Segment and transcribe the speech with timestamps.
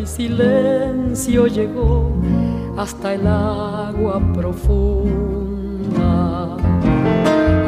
[0.00, 2.10] y silencio llegó
[2.76, 6.56] hasta el agua profunda.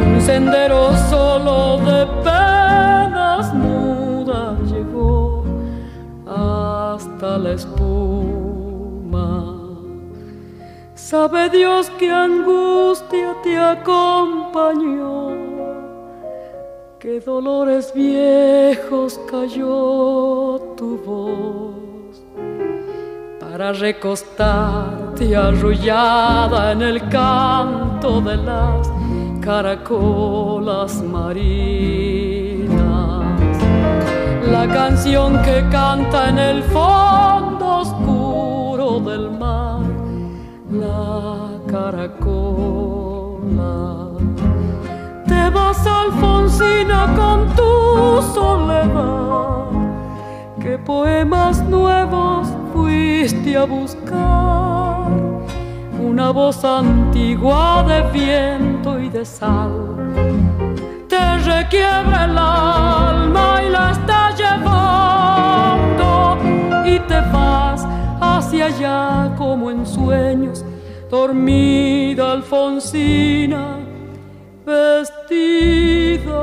[0.06, 5.44] Un sendero solo de penas mudas llegó
[6.26, 9.58] hasta la espuma.
[10.94, 15.30] Sabe Dios que angustia te acompañó,
[16.98, 21.91] que dolores viejos cayó tu voz
[23.52, 28.90] para recostarte arrullada en el canto de las
[29.42, 31.66] caracolas marinas.
[34.50, 39.82] La canción que canta en el fondo oscuro del mar
[40.70, 42.22] la caracola.
[45.26, 49.66] Te vas, Alfonsina, con tu soledad.
[50.58, 55.08] ¿Qué poemas nuevos fuiste a buscar?
[56.00, 59.72] Una voz antigua de viento y de sal.
[61.08, 66.08] Te requiebra el alma y la está llevando
[66.84, 67.86] y te vas
[68.20, 70.64] hacia allá como en sueños,
[71.10, 73.78] dormida Alfonsina,
[74.66, 76.42] vestida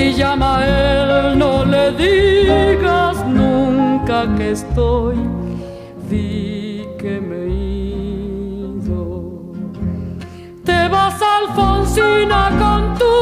[0.00, 5.16] Si llama a él, no le digas nunca que estoy,
[6.08, 9.02] di que me ido.
[10.64, 13.14] Te vas, Alfonsina, con tu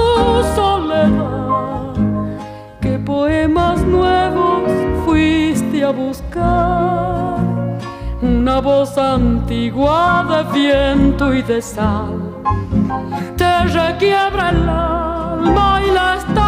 [0.55, 1.95] soledad.
[2.81, 4.71] ¿Qué poemas nuevos
[5.05, 7.41] fuiste a buscar?
[8.23, 12.39] Una voz antigua de viento y de sal
[13.37, 16.48] te requiebra el alma y la está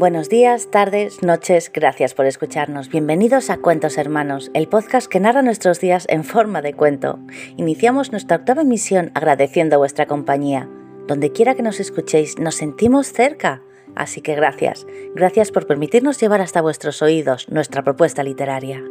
[0.00, 2.88] Buenos días, tardes, noches, gracias por escucharnos.
[2.88, 7.18] Bienvenidos a Cuentos Hermanos, el podcast que narra nuestros días en forma de cuento.
[7.58, 10.70] Iniciamos nuestra octava emisión agradeciendo vuestra compañía.
[11.06, 13.60] Donde quiera que nos escuchéis, nos sentimos cerca.
[13.94, 18.82] Así que gracias, gracias por permitirnos llevar hasta vuestros oídos nuestra propuesta literaria.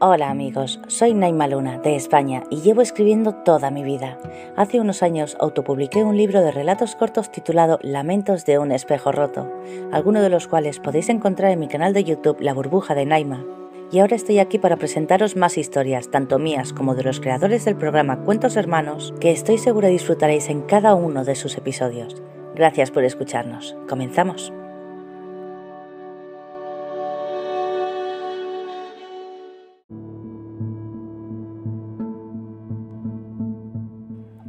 [0.00, 4.16] Hola amigos, soy Naima Luna de España y llevo escribiendo toda mi vida.
[4.54, 9.52] Hace unos años autopubliqué un libro de relatos cortos titulado Lamentos de un espejo roto,
[9.90, 13.44] algunos de los cuales podéis encontrar en mi canal de YouTube La burbuja de Naima.
[13.90, 17.74] Y ahora estoy aquí para presentaros más historias, tanto mías como de los creadores del
[17.74, 22.22] programa Cuentos Hermanos, que estoy segura disfrutaréis en cada uno de sus episodios.
[22.54, 23.76] Gracias por escucharnos.
[23.88, 24.52] Comenzamos.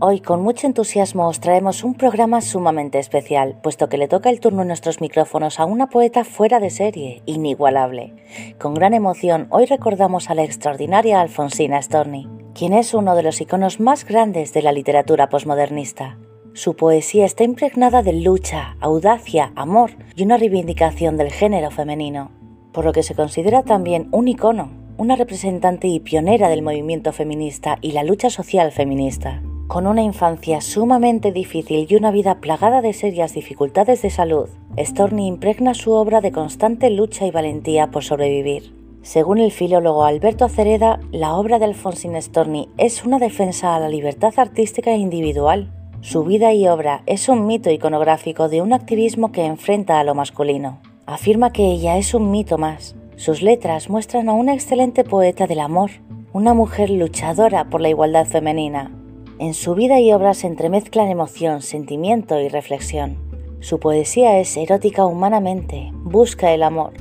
[0.02, 4.40] Hoy con mucho entusiasmo os traemos un programa sumamente especial, puesto que le toca el
[4.40, 8.14] turno en nuestros micrófonos a una poeta fuera de serie, inigualable.
[8.58, 13.42] Con gran emoción hoy recordamos a la extraordinaria Alfonsina Storni, quien es uno de los
[13.42, 16.18] iconos más grandes de la literatura posmodernista.
[16.54, 22.32] Su poesía está impregnada de lucha, audacia, amor y una reivindicación del género femenino,
[22.72, 27.78] por lo que se considera también un icono, una representante y pionera del movimiento feminista
[27.82, 29.42] y la lucha social feminista.
[29.70, 34.50] Con una infancia sumamente difícil y una vida plagada de serias dificultades de salud,
[34.80, 38.74] Storni impregna su obra de constante lucha y valentía por sobrevivir.
[39.04, 43.90] Según el filólogo Alberto Acereda, la obra de Alfonsín Storni es una defensa a la
[43.90, 45.72] libertad artística e individual.
[46.02, 50.16] Su vida y obra es un mito iconográfico de un activismo que enfrenta a lo
[50.16, 50.80] masculino.
[51.06, 52.96] Afirma que ella es un mito más.
[53.18, 55.92] Sus letras muestran a una excelente poeta del amor,
[56.34, 58.99] una mujer luchadora por la igualdad femenina,
[59.40, 63.18] en su vida y obra se entremezclan emoción, sentimiento y reflexión.
[63.62, 66.92] Su poesía es erótica humanamente, busca el amor,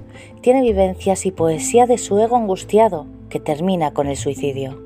[0.40, 4.81] tiene vivencias y poesía de su ego angustiado, que termina con el suicidio.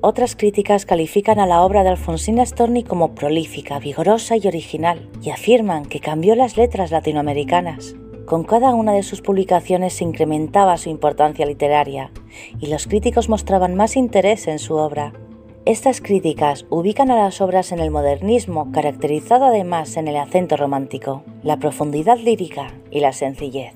[0.00, 5.30] Otras críticas califican a la obra de Alfonsina Storni como prolífica, vigorosa y original, y
[5.30, 7.96] afirman que cambió las letras latinoamericanas.
[8.26, 12.12] Con cada una de sus publicaciones se incrementaba su importancia literaria,
[12.60, 15.12] y los críticos mostraban más interés en su obra,
[15.64, 21.22] estas críticas ubican a las obras en el modernismo, caracterizado además en el acento romántico,
[21.44, 23.72] la profundidad lírica y la sencillez.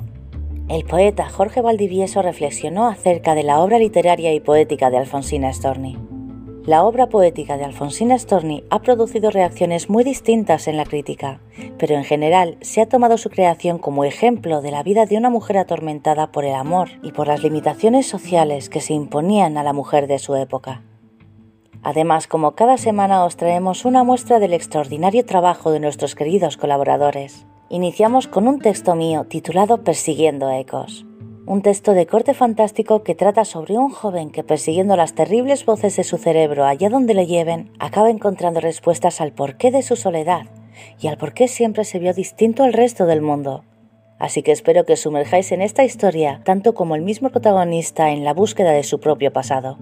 [0.68, 5.96] El poeta Jorge Valdivieso reflexionó acerca de la obra literaria y poética de Alfonsina Storni.
[6.64, 11.40] La obra poética de Alfonsina Storni ha producido reacciones muy distintas en la crítica,
[11.78, 15.30] pero en general se ha tomado su creación como ejemplo de la vida de una
[15.30, 19.72] mujer atormentada por el amor y por las limitaciones sociales que se imponían a la
[19.72, 20.82] mujer de su época.
[21.88, 27.46] Además, como cada semana os traemos una muestra del extraordinario trabajo de nuestros queridos colaboradores.
[27.68, 31.06] Iniciamos con un texto mío titulado Persiguiendo ecos.
[31.46, 35.94] Un texto de corte fantástico que trata sobre un joven que persiguiendo las terribles voces
[35.94, 40.46] de su cerebro allá donde le lleven, acaba encontrando respuestas al porqué de su soledad
[40.98, 43.62] y al por qué siempre se vio distinto al resto del mundo.
[44.18, 48.34] Así que espero que sumerjáis en esta historia tanto como el mismo protagonista en la
[48.34, 49.78] búsqueda de su propio pasado.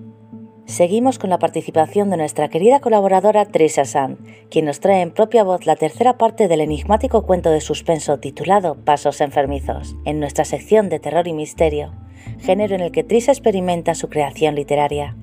[0.66, 4.18] Seguimos con la participación de nuestra querida colaboradora Teresa Sand,
[4.48, 8.74] quien nos trae en propia voz la tercera parte del enigmático cuento de suspenso titulado
[8.74, 11.92] Pasos enfermizos, en nuestra sección de terror y misterio,
[12.40, 15.16] género en el que Trisa experimenta su creación literaria.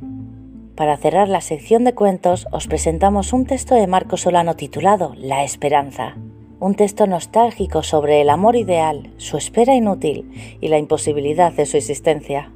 [0.75, 5.43] Para cerrar la sección de cuentos, os presentamos un texto de Marco Solano titulado La
[5.43, 6.17] Esperanza,
[6.59, 11.77] un texto nostálgico sobre el amor ideal, su espera inútil y la imposibilidad de su
[11.77, 12.51] existencia.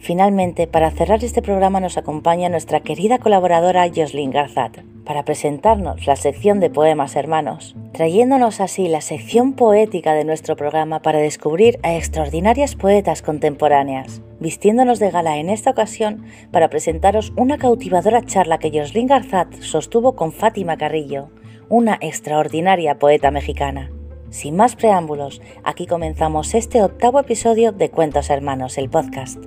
[0.00, 6.16] Finalmente, para cerrar este programa nos acompaña nuestra querida colaboradora Jocelyn Garzat para presentarnos la
[6.16, 11.96] sección de Poemas Hermanos, trayéndonos así la sección poética de nuestro programa para descubrir a
[11.96, 18.70] extraordinarias poetas contemporáneas, vistiéndonos de gala en esta ocasión para presentaros una cautivadora charla que
[18.70, 21.30] Jocelyn Garzat sostuvo con Fátima Carrillo,
[21.68, 23.90] una extraordinaria poeta mexicana.
[24.30, 29.42] Sin más preámbulos, aquí comenzamos este octavo episodio de Cuentos Hermanos, el podcast.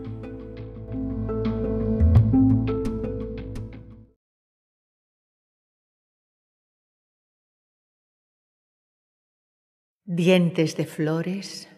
[10.14, 11.70] Dientes de flores,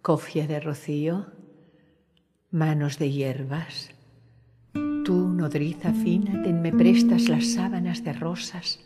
[0.00, 1.26] cofia de rocío,
[2.50, 3.90] manos de hierbas.
[5.04, 8.80] Tú, nodriza fina, me prestas las sábanas de rosas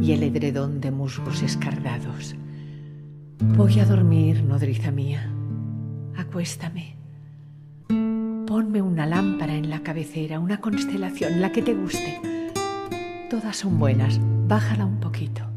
[0.00, 2.36] y el edredón de musgos escardados.
[3.56, 5.28] Voy a dormir, nodriza mía.
[6.16, 6.94] Acuéstame.
[8.46, 12.20] Ponme una lámpara en la cabecera, una constelación, la que te guste.
[13.28, 15.47] Todas son buenas, bájala un poquito.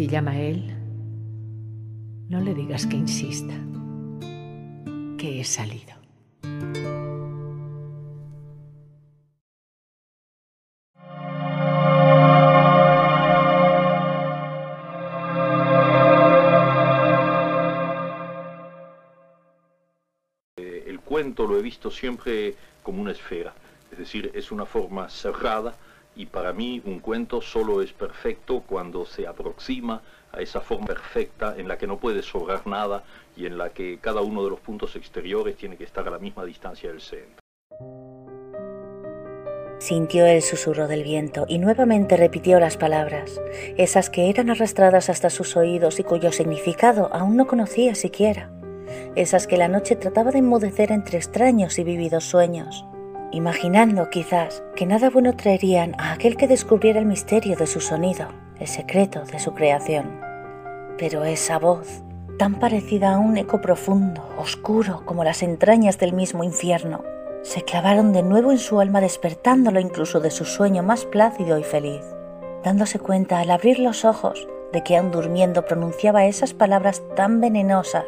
[0.00, 0.74] Si llama a él,
[2.30, 3.52] no le digas que insista,
[5.18, 5.94] que he salido.
[20.56, 23.52] El cuento lo he visto siempre como una esfera,
[23.92, 25.74] es decir, es una forma cerrada
[26.20, 31.54] y para mí un cuento solo es perfecto cuando se aproxima a esa forma perfecta
[31.56, 33.04] en la que no puede sobrar nada
[33.38, 36.18] y en la que cada uno de los puntos exteriores tiene que estar a la
[36.18, 37.40] misma distancia del centro.
[39.78, 43.40] Sintió el susurro del viento y nuevamente repitió las palabras,
[43.78, 48.52] esas que eran arrastradas hasta sus oídos y cuyo significado aún no conocía siquiera,
[49.14, 52.84] esas que la noche trataba de enmudecer entre extraños y vividos sueños,
[53.32, 58.28] imaginando quizás que nada bueno traerían a aquel que descubriera el misterio de su sonido,
[58.58, 60.20] el secreto de su creación.
[60.98, 62.02] Pero esa voz,
[62.38, 67.02] tan parecida a un eco profundo, oscuro como las entrañas del mismo infierno,
[67.42, 71.64] se clavaron de nuevo en su alma despertándolo incluso de su sueño más plácido y
[71.64, 72.02] feliz,
[72.64, 78.04] dándose cuenta al abrir los ojos de que aún durmiendo pronunciaba esas palabras tan venenosas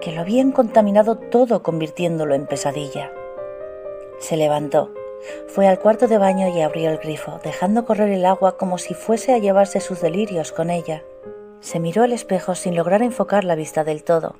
[0.00, 3.10] que lo habían contaminado todo convirtiéndolo en pesadilla.
[4.20, 4.92] Se levantó,
[5.48, 8.94] fue al cuarto de baño y abrió el grifo, dejando correr el agua como si
[8.94, 11.02] fuese a llevarse sus delirios con ella.
[11.60, 14.36] Se miró al espejo sin lograr enfocar la vista del todo,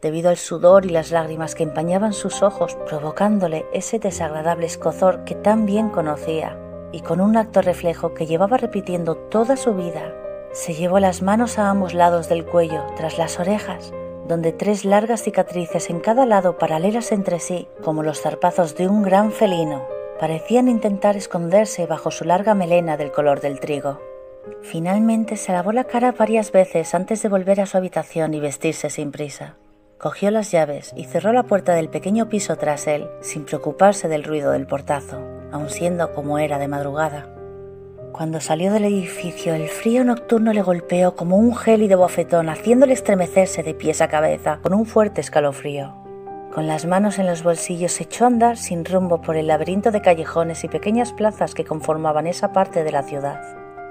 [0.00, 5.34] debido al sudor y las lágrimas que empañaban sus ojos, provocándole ese desagradable escozor que
[5.34, 6.58] tan bien conocía,
[6.92, 10.14] y con un acto reflejo que llevaba repitiendo toda su vida,
[10.52, 13.92] se llevó las manos a ambos lados del cuello, tras las orejas,
[14.32, 19.02] donde tres largas cicatrices en cada lado paralelas entre sí, como los zarpazos de un
[19.02, 19.84] gran felino,
[20.18, 24.00] parecían intentar esconderse bajo su larga melena del color del trigo.
[24.62, 28.88] Finalmente se lavó la cara varias veces antes de volver a su habitación y vestirse
[28.88, 29.56] sin prisa.
[29.98, 34.24] Cogió las llaves y cerró la puerta del pequeño piso tras él, sin preocuparse del
[34.24, 35.18] ruido del portazo,
[35.52, 37.41] aun siendo como era de madrugada.
[38.12, 43.62] Cuando salió del edificio, el frío nocturno le golpeó como un gélido bofetón, haciéndole estremecerse
[43.62, 45.94] de pies a cabeza con un fuerte escalofrío.
[46.52, 49.90] Con las manos en los bolsillos se echó a andar sin rumbo por el laberinto
[49.90, 53.40] de callejones y pequeñas plazas que conformaban esa parte de la ciudad.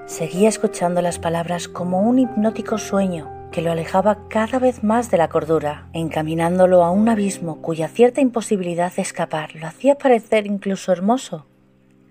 [0.06, 5.18] Seguía escuchando las palabras como un hipnótico sueño que lo alejaba cada vez más de
[5.18, 10.90] la cordura, encaminándolo a un abismo cuya cierta imposibilidad de escapar lo hacía parecer incluso
[10.90, 11.46] hermoso.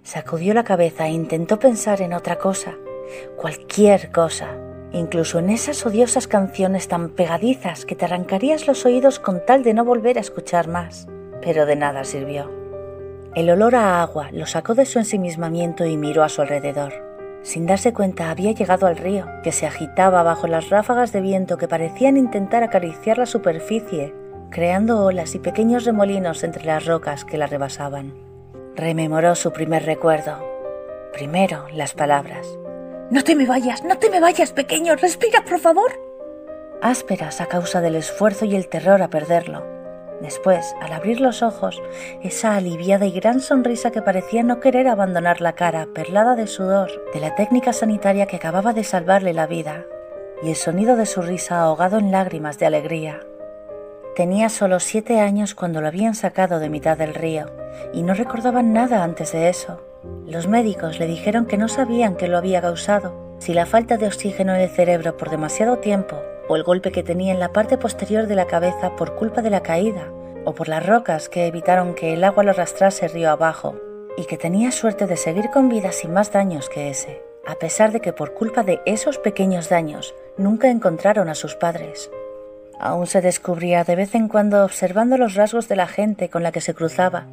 [0.03, 2.75] Sacudió la cabeza e intentó pensar en otra cosa,
[3.37, 4.47] cualquier cosa,
[4.91, 9.75] incluso en esas odiosas canciones tan pegadizas que te arrancarías los oídos con tal de
[9.75, 11.07] no volver a escuchar más,
[11.41, 12.49] pero de nada sirvió.
[13.35, 16.93] El olor a agua lo sacó de su ensimismamiento y miró a su alrededor.
[17.43, 21.57] Sin darse cuenta había llegado al río, que se agitaba bajo las ráfagas de viento
[21.57, 24.13] que parecían intentar acariciar la superficie,
[24.49, 28.30] creando olas y pequeños remolinos entre las rocas que la rebasaban.
[28.75, 30.37] Rememoró su primer recuerdo.
[31.13, 32.47] Primero las palabras.
[33.09, 35.91] No te me vayas, no te me vayas, pequeño, respira, por favor.
[36.81, 39.81] Ásperas a causa del esfuerzo y el terror a perderlo
[40.21, 41.81] Después, al abrir los ojos,
[42.21, 46.91] esa aliviada y gran sonrisa que parecía no querer abandonar la cara perlada de sudor
[47.11, 49.85] de la técnica sanitaria que acababa de salvarle la vida,
[50.43, 53.21] y el sonido de su risa ahogado en lágrimas de alegría.
[54.15, 57.45] Tenía solo siete años cuando lo habían sacado de mitad del río,
[57.93, 59.81] y no recordaban nada antes de eso.
[60.25, 64.07] Los médicos le dijeron que no sabían qué lo había causado, si la falta de
[64.07, 66.17] oxígeno en el cerebro por demasiado tiempo
[66.49, 69.49] o el golpe que tenía en la parte posterior de la cabeza por culpa de
[69.49, 70.11] la caída,
[70.43, 73.75] o por las rocas que evitaron que el agua lo arrastrase río abajo,
[74.17, 77.93] y que tenía suerte de seguir con vida sin más daños que ese, a pesar
[77.93, 82.11] de que por culpa de esos pequeños daños nunca encontraron a sus padres.
[82.81, 86.51] Aún se descubría de vez en cuando observando los rasgos de la gente con la
[86.51, 87.27] que se cruzaba,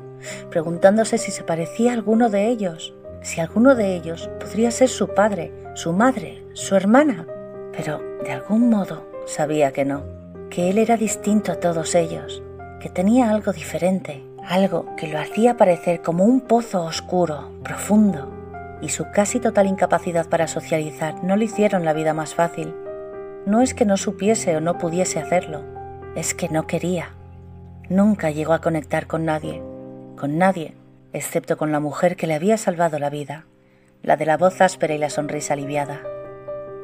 [0.50, 5.09] preguntándose si se parecía a alguno de ellos, si alguno de ellos podría ser su
[5.09, 7.26] padre, su madre, su hermana.
[7.75, 10.02] Pero, de algún modo, sabía que no,
[10.50, 12.43] que él era distinto a todos ellos,
[12.78, 18.31] que tenía algo diferente, algo que lo hacía parecer como un pozo oscuro, profundo,
[18.83, 22.75] y su casi total incapacidad para socializar no le hicieron la vida más fácil.
[23.49, 25.62] No es que no supiese o no pudiese hacerlo,
[26.14, 27.14] es que no quería.
[27.88, 29.62] Nunca llegó a conectar con nadie,
[30.19, 30.75] con nadie,
[31.14, 33.47] excepto con la mujer que le había salvado la vida,
[34.02, 36.02] la de la voz áspera y la sonrisa aliviada.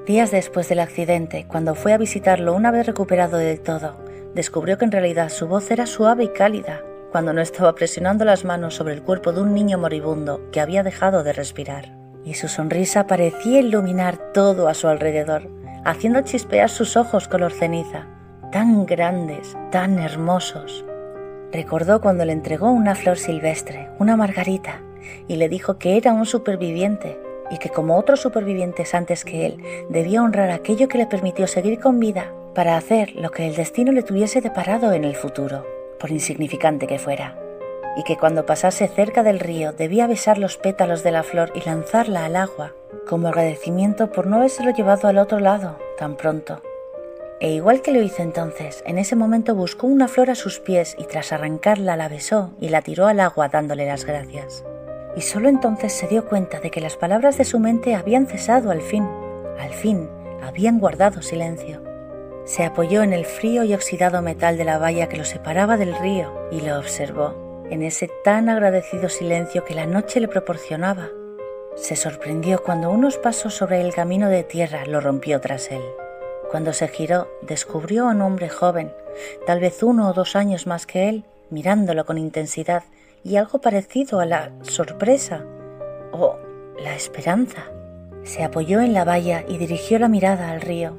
[0.07, 4.03] Días después del accidente, cuando fue a visitarlo una vez recuperado del todo,
[4.35, 6.81] descubrió que en realidad su voz era suave y cálida,
[7.13, 10.83] cuando no estaba presionando las manos sobre el cuerpo de un niño moribundo que había
[10.83, 11.95] dejado de respirar.
[12.25, 15.51] Y su sonrisa parecía iluminar todo a su alrededor,
[15.85, 18.07] haciendo chispear sus ojos color ceniza,
[18.51, 20.85] tan grandes, tan hermosos.
[21.53, 24.81] Recordó cuando le entregó una flor silvestre, una margarita,
[25.29, 29.63] y le dijo que era un superviviente y que como otros supervivientes antes que él,
[29.91, 33.93] debía honrar aquello que le permitió seguir con vida para hacer lo que el destino
[33.93, 35.67] le tuviese deparado en el futuro,
[36.01, 37.44] por insignificante que fuera.
[37.97, 41.61] Y que cuando pasase cerca del río debía besar los pétalos de la flor y
[41.61, 42.73] lanzarla al agua,
[43.09, 46.61] como agradecimiento por no habérselo llevado al otro lado tan pronto.
[47.41, 50.97] E igual que lo hizo entonces, en ese momento buscó una flor a sus pies
[50.99, 54.65] y tras arrancarla la besó y la tiró al agua dándole las gracias.
[55.17, 58.71] Y solo entonces se dio cuenta de que las palabras de su mente habían cesado
[58.71, 59.07] al fin,
[59.59, 60.09] al fin
[60.43, 61.83] habían guardado silencio.
[62.45, 65.95] Se apoyó en el frío y oxidado metal de la valla que lo separaba del
[65.97, 71.09] río y lo observó, en ese tan agradecido silencio que la noche le proporcionaba.
[71.77, 75.83] Se sorprendió cuando unos pasos sobre el camino de tierra lo rompió tras él.
[76.51, 78.93] Cuando se giró, descubrió a un hombre joven,
[79.47, 82.85] tal vez uno o dos años más que él, mirándolo con intensidad
[83.25, 85.45] y algo parecido a la sorpresa
[86.13, 86.39] o
[86.79, 87.65] la esperanza.
[88.23, 90.97] Se apoyó en la valla y dirigió la mirada al río,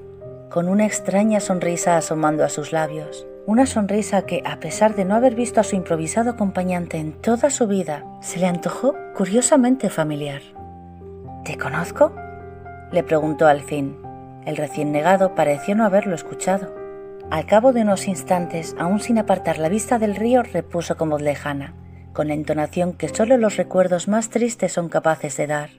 [0.49, 3.25] con una extraña sonrisa asomando a sus labios.
[3.47, 7.51] Una sonrisa que, a pesar de no haber visto a su improvisado acompañante en toda
[7.51, 10.41] su vida, se le antojó curiosamente familiar.
[11.43, 12.11] ¿Te conozco?
[12.91, 13.97] le preguntó al fin.
[14.45, 16.73] El recién negado pareció no haberlo escuchado.
[17.29, 21.21] Al cabo de unos instantes, aún sin apartar la vista del río, repuso con voz
[21.21, 21.75] lejana,
[22.13, 25.69] con la entonación que solo los recuerdos más tristes son capaces de dar.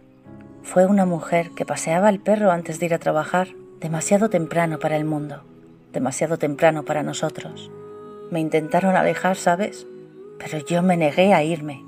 [0.62, 3.48] Fue una mujer que paseaba al perro antes de ir a trabajar,
[3.80, 5.42] demasiado temprano para el mundo,
[5.96, 7.72] demasiado temprano para nosotros.
[8.30, 9.88] Me intentaron alejar, ¿sabes?
[10.38, 11.84] Pero yo me negué a irme.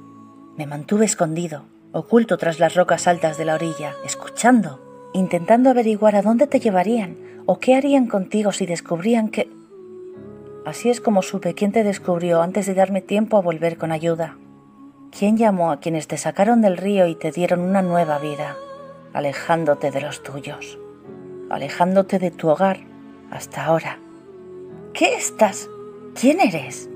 [0.56, 4.80] Me mantuve escondido, oculto tras las rocas altas de la orilla, escuchando
[5.12, 9.50] intentando averiguar a dónde te llevarían o qué harían contigo si descubrían que...
[10.64, 14.36] Así es como supe quién te descubrió antes de darme tiempo a volver con ayuda.
[15.16, 18.56] ¿Quién llamó a quienes te sacaron del río y te dieron una nueva vida,
[19.14, 20.78] alejándote de los tuyos,
[21.48, 22.80] alejándote de tu hogar
[23.30, 23.98] hasta ahora?
[24.92, 25.68] ¿Qué estás?
[26.18, 26.88] ¿Quién eres?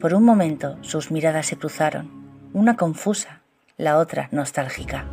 [0.00, 2.10] Por un momento sus miradas se cruzaron,
[2.52, 3.40] una confusa,
[3.76, 5.04] la otra nostálgica.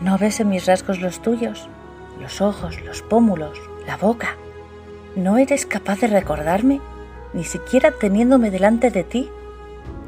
[0.00, 1.68] ¿No ves en mis rasgos los tuyos?
[2.20, 4.36] Los ojos, los pómulos, la boca.
[5.14, 6.80] ¿No eres capaz de recordarme?
[7.32, 9.30] Ni siquiera teniéndome delante de ti.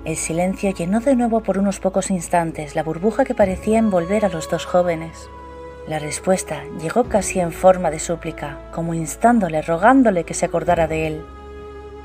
[0.05, 4.29] El silencio llenó de nuevo por unos pocos instantes la burbuja que parecía envolver a
[4.29, 5.29] los dos jóvenes.
[5.89, 11.07] La respuesta llegó casi en forma de súplica, como instándole, rogándole que se acordara de
[11.07, 11.23] él.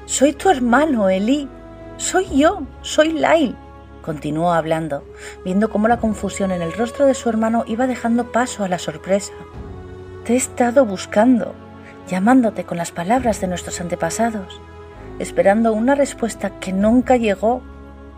[0.06, 1.50] Soy tu hermano, Eli.
[1.98, 3.58] Soy yo, soy Lail.
[4.02, 5.04] Continuó hablando,
[5.44, 8.80] viendo cómo la confusión en el rostro de su hermano iba dejando paso a la
[8.80, 9.34] sorpresa.
[10.24, 11.54] Te he estado buscando,
[12.08, 14.62] llamándote con las palabras de nuestros antepasados,
[15.20, 17.62] esperando una respuesta que nunca llegó.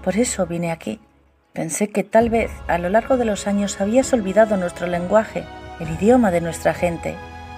[0.04, 0.99] Por eso vine aquí.
[1.56, 5.46] Pensé que tal vez a lo largo de los años habías olvidado nuestro lenguaje,
[5.80, 7.15] el idioma de nuestra gente,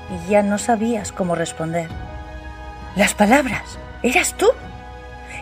[0.10, 1.90] y ya no sabías cómo responder.
[2.96, 3.78] Las palabras.
[4.04, 4.48] ¿Eras tú?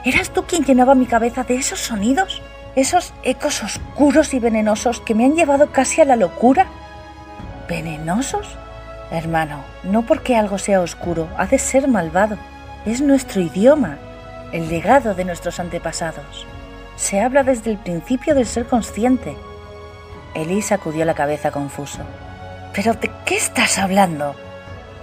[0.03, 2.41] ¿Eras tú quien llenaba mi cabeza de esos sonidos?
[2.75, 6.67] esos ecos oscuros y venenosos que me han llevado casi a la locura.
[7.69, 8.57] ¿Venenosos?
[9.11, 12.37] Hermano, no porque algo sea oscuro ha de ser malvado.
[12.85, 13.97] Es nuestro idioma,
[14.51, 16.45] el legado de nuestros antepasados.
[16.95, 19.35] Se habla desde el principio del ser consciente.
[20.33, 21.99] Elí sacudió la cabeza confuso.
[22.73, 24.35] ¿Pero de qué estás hablando?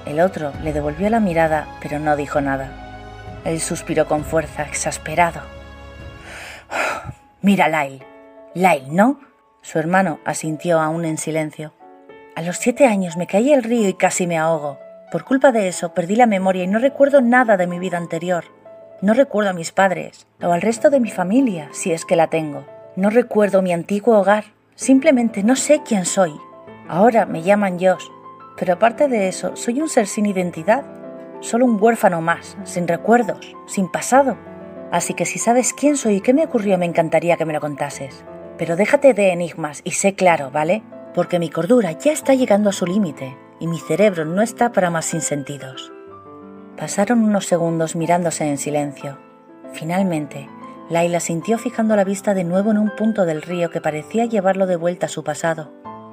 [0.07, 3.40] El otro le devolvió la mirada, pero no dijo nada.
[3.44, 5.40] Él suspiró con fuerza, exasperado.
[7.42, 8.05] Mira, Lyle.
[8.55, 9.20] Lyle, ¿no?
[9.62, 11.72] Su hermano asintió aún en silencio.
[12.35, 14.78] A los siete años me caí al río y casi me ahogo.
[15.11, 18.44] Por culpa de eso perdí la memoria y no recuerdo nada de mi vida anterior.
[19.03, 22.29] No recuerdo a mis padres o al resto de mi familia, si es que la
[22.29, 22.65] tengo.
[22.95, 24.45] No recuerdo mi antiguo hogar.
[24.77, 26.33] Simplemente no sé quién soy.
[26.88, 28.07] Ahora me llaman Josh,
[28.57, 30.85] pero aparte de eso, soy un ser sin identidad.
[31.41, 34.38] Solo un huérfano más, sin recuerdos, sin pasado.
[34.93, 37.61] Así que si sabes quién soy y qué me ocurrió, me encantaría que me lo
[37.61, 38.25] contases.
[38.57, 40.85] Pero déjate de enigmas y sé claro, ¿vale?
[41.12, 44.91] Porque mi cordura ya está llegando a su límite y mi cerebro no está para
[44.91, 45.93] más sinsentidos.
[46.83, 49.16] Pasaron unos segundos mirándose en silencio.
[49.73, 50.49] Finalmente,
[50.90, 54.66] Laila sintió fijando la vista de nuevo en un punto del río que parecía llevarlo
[54.66, 55.71] de vuelta a su pasado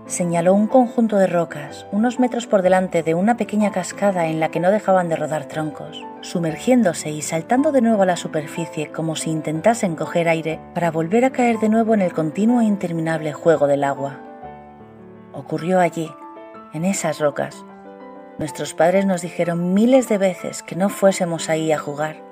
[0.09, 4.49] señaló un conjunto de rocas, unos metros por delante de una pequeña cascada en la
[4.49, 9.15] que no dejaban de rodar troncos, sumergiéndose y saltando de nuevo a la superficie como
[9.15, 13.33] si intentasen coger aire para volver a caer de nuevo en el continuo e interminable
[13.33, 14.19] juego del agua.
[15.31, 16.09] Ocurrió allí,
[16.73, 17.63] en esas rocas.
[18.39, 22.23] Nuestros padres nos dijeron miles de veces que no fuésemos ahí a jugar,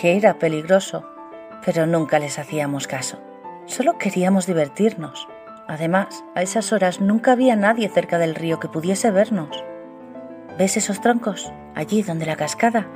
[0.00, 1.04] que era peligroso,
[1.64, 3.18] pero nunca les hacíamos caso.
[3.66, 5.28] Solo queríamos divertirnos
[5.70, 9.62] Además, a esas horas nunca había nadie cerca del río que pudiese vernos.
[10.58, 11.52] ¿Ves esos troncos?
[11.76, 12.88] Allí donde la cascada.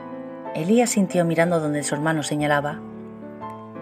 [0.56, 2.80] Elías sintió mirando donde su hermano señalaba.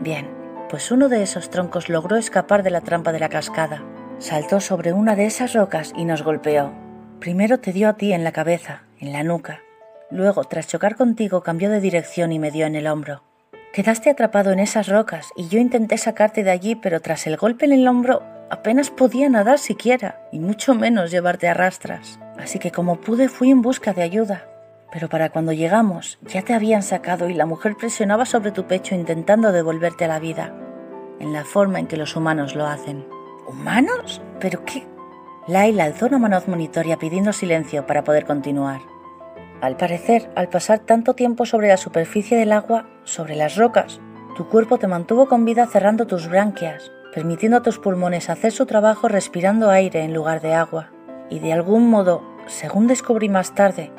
[0.02, 0.28] Bien,
[0.68, 3.82] pues uno de esos troncos logró escapar de la trampa de la cascada.
[4.18, 6.81] Saltó sobre una de esas rocas y nos golpeó.
[7.22, 9.60] Primero te dio a ti en la cabeza, en la nuca.
[10.10, 13.22] Luego, tras chocar contigo, cambió de dirección y me dio en el hombro.
[13.72, 17.66] Quedaste atrapado en esas rocas y yo intenté sacarte de allí, pero tras el golpe
[17.66, 22.18] en el hombro apenas podía nadar siquiera, y mucho menos llevarte a rastras.
[22.38, 24.48] Así que como pude fui en busca de ayuda.
[24.90, 28.96] Pero para cuando llegamos ya te habían sacado y la mujer presionaba sobre tu pecho
[28.96, 30.52] intentando devolverte a la vida,
[31.20, 33.06] en la forma en que los humanos lo hacen.
[33.46, 34.20] ¿Humanos?
[34.40, 34.91] ¿Pero qué?
[35.48, 38.80] Laila alzó una mano admonitoria pidiendo silencio para poder continuar.
[39.60, 44.00] Al parecer, al pasar tanto tiempo sobre la superficie del agua, sobre las rocas,
[44.36, 48.66] tu cuerpo te mantuvo con vida cerrando tus branquias, permitiendo a tus pulmones hacer su
[48.66, 50.90] trabajo respirando aire en lugar de agua.
[51.28, 53.90] Y de algún modo, según descubrí más tarde,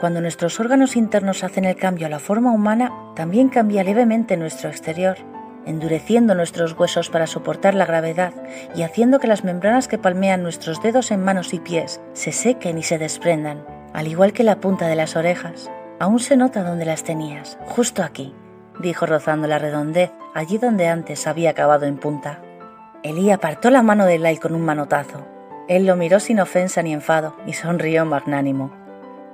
[0.00, 4.70] cuando nuestros órganos internos hacen el cambio a la forma humana, también cambia levemente nuestro
[4.70, 5.16] exterior,
[5.66, 8.32] endureciendo nuestros huesos para soportar la gravedad
[8.74, 12.78] y haciendo que las membranas que palmean nuestros dedos en manos y pies se sequen
[12.78, 15.70] y se desprendan, al igual que la punta de las orejas.
[15.98, 18.34] Aún se nota donde las tenías, justo aquí,
[18.80, 22.40] dijo rozando la redondez, allí donde antes había acabado en punta.
[23.02, 25.26] Elí apartó la mano de Lai con un manotazo.
[25.68, 28.72] Él lo miró sin ofensa ni enfado y sonrió magnánimo.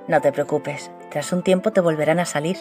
[0.07, 2.57] No te preocupes, tras un tiempo te volverán a salir.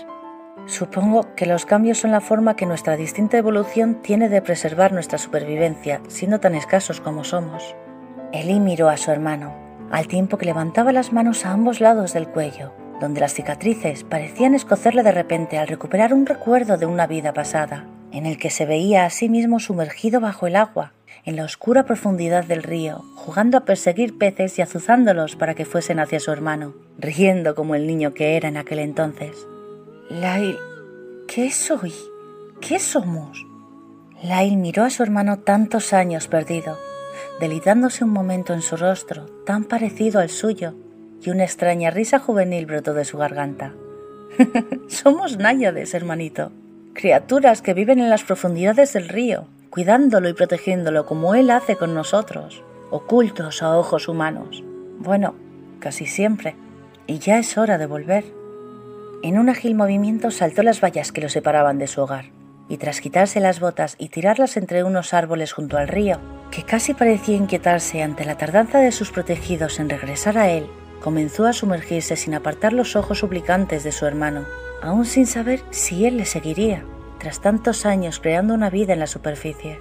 [0.67, 5.19] Supongo que los cambios son la forma que nuestra distinta evolución tiene de preservar nuestra
[5.19, 7.75] supervivencia, siendo tan escasos como somos.
[8.33, 9.55] Elí miró a su hermano,
[9.91, 14.55] al tiempo que levantaba las manos a ambos lados del cuello, donde las cicatrices parecían
[14.55, 18.67] escocerle de repente al recuperar un recuerdo de una vida pasada, en el que se
[18.67, 20.93] veía a sí mismo sumergido bajo el agua,
[21.25, 26.01] en la oscura profundidad del río, jugando a perseguir peces y azuzándolos para que fuesen
[26.01, 29.47] hacia su hermano, riendo como el niño que era en aquel entonces.
[30.11, 30.57] Lail,
[31.27, 31.93] ¿qué soy?
[32.63, 33.47] ¿Qué somos?
[34.23, 36.79] Lail miró a su hermano tantos años perdido,
[37.41, 40.73] delitándose un momento en su rostro, tan parecido al suyo,
[41.21, 43.75] y una extraña risa juvenil brotó de su garganta.
[44.89, 46.53] Somos náyades, hermanito,
[46.95, 51.93] criaturas que viven en las profundidades del río, cuidándolo y protegiéndolo como Él hace con
[51.93, 54.65] nosotros, ocultos a ojos humanos.
[55.01, 55.35] Bueno,
[55.81, 56.57] casi siempre.
[57.07, 58.38] Y ya es hora de volver.
[59.21, 62.27] En un ágil movimiento saltó las vallas que lo separaban de su hogar,
[62.69, 66.21] y tras quitarse las botas y tirarlas entre unos árboles junto al río,
[66.53, 70.69] que casi parecía inquietarse ante la tardanza de sus protegidos en regresar a él,
[71.03, 74.45] comenzó a sumergirse sin apartar los ojos suplicantes de su hermano,
[74.83, 76.85] aún sin saber si él le seguiría,
[77.19, 79.81] tras tantos años creando una vida en la superficie.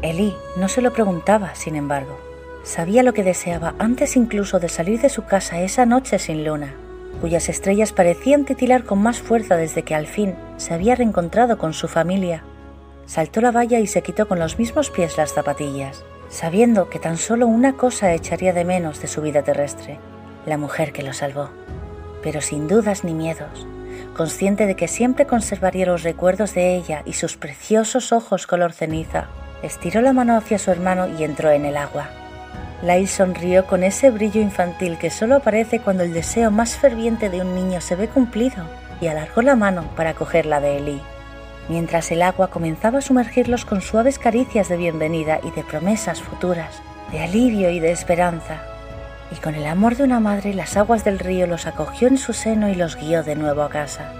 [0.00, 2.18] Elí no se lo preguntaba, sin embargo.
[2.62, 6.74] Sabía lo que deseaba antes incluso de salir de su casa esa noche sin luna,
[7.20, 11.72] cuyas estrellas parecían titilar con más fuerza desde que al fin se había reencontrado con
[11.72, 12.44] su familia.
[13.06, 17.16] Saltó la valla y se quitó con los mismos pies las zapatillas, sabiendo que tan
[17.16, 19.98] solo una cosa echaría de menos de su vida terrestre,
[20.46, 21.50] la mujer que lo salvó.
[22.22, 23.66] Pero sin dudas ni miedos,
[24.16, 29.28] consciente de que siempre conservaría los recuerdos de ella y sus preciosos ojos color ceniza,
[29.62, 32.10] estiró la mano hacia su hermano y entró en el agua.
[32.82, 37.42] Lai sonrió con ese brillo infantil que solo aparece cuando el deseo más ferviente de
[37.42, 38.64] un niño se ve cumplido
[39.02, 41.02] y alargó la mano para cogerla de Eli.
[41.68, 46.80] Mientras el agua comenzaba a sumergirlos con suaves caricias de bienvenida y de promesas futuras,
[47.12, 48.62] de alivio y de esperanza,
[49.30, 52.32] y con el amor de una madre las aguas del río los acogió en su
[52.32, 54.10] seno y los guió de nuevo a casa.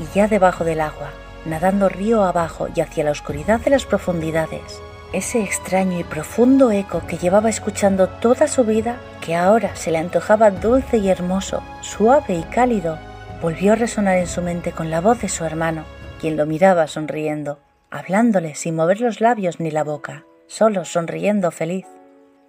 [0.00, 1.10] Y ya debajo del agua,
[1.46, 4.80] nadando río abajo y hacia la oscuridad de las profundidades,
[5.12, 9.98] ese extraño y profundo eco que llevaba escuchando toda su vida, que ahora se le
[9.98, 12.98] antojaba dulce y hermoso, suave y cálido,
[13.42, 15.84] volvió a resonar en su mente con la voz de su hermano,
[16.20, 17.58] quien lo miraba sonriendo,
[17.90, 21.86] hablándole sin mover los labios ni la boca, solo sonriendo feliz.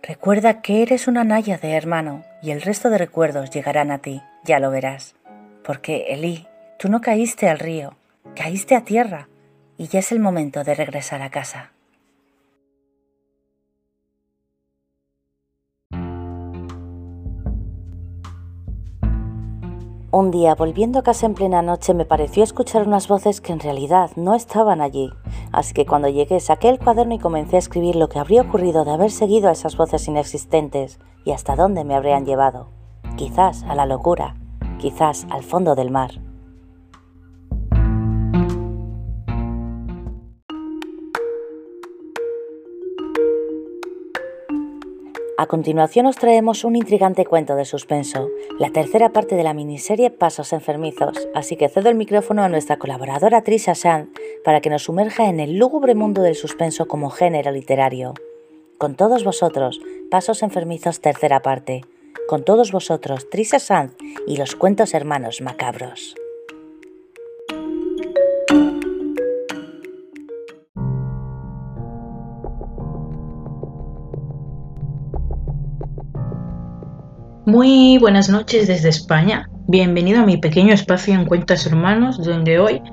[0.04, 4.22] Recuerda que eres una naya de hermano y el resto de recuerdos llegarán a ti,
[4.44, 5.16] ya lo verás.
[5.64, 6.48] Porque, Elí,
[6.80, 7.96] tú no caíste al río,
[8.36, 9.30] caíste a tierra
[9.78, 11.72] y ya es el momento de regresar a casa.
[20.14, 23.62] Un día, volviendo a casa en plena noche, me pareció escuchar unas voces que en
[23.62, 25.10] realidad no estaban allí.
[25.54, 28.84] Así que cuando llegué saqué el cuaderno y comencé a escribir lo que habría ocurrido
[28.84, 32.68] de haber seguido a esas voces inexistentes y hasta dónde me habrían llevado.
[33.16, 34.36] Quizás a la locura,
[34.80, 36.31] quizás al fondo del mar.
[45.42, 50.12] A continuación os traemos un intrigante cuento de suspenso, la tercera parte de la miniserie
[50.12, 54.14] Pasos enfermizos, así que cedo el micrófono a nuestra colaboradora Trisha Sand
[54.46, 58.14] para que nos sumerja en el lúgubre mundo del suspenso como género literario.
[58.78, 61.82] Con todos vosotros, Pasos enfermizos tercera parte.
[62.28, 63.96] Con todos vosotros, Trisha Sand
[64.28, 66.14] y los cuentos hermanos macabros.
[77.46, 79.50] Muy buenas noches desde España.
[79.68, 82.84] Bienvenido a mi pequeño espacio en Cuentas Hermanos, donde hoy,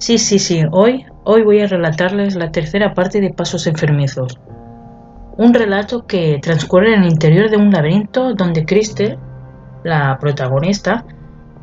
[0.00, 4.40] sí, sí, sí, hoy, hoy voy a relatarles la tercera parte de Pasos Enfermizos.
[5.36, 9.16] Un relato que transcurre en el interior de un laberinto donde Crystal,
[9.84, 11.04] la protagonista,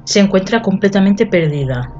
[0.06, 1.94] se encuentra completamente perdida.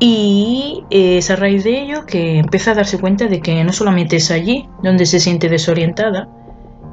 [0.00, 4.16] Y es a raíz de ello que empieza a darse cuenta de que no solamente
[4.16, 6.28] es allí donde se siente desorientada,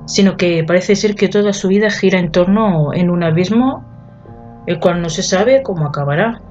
[0.06, 3.84] sino que parece ser que toda su vida gira en torno en un abismo
[4.68, 6.41] el cual no se sabe cómo acabará.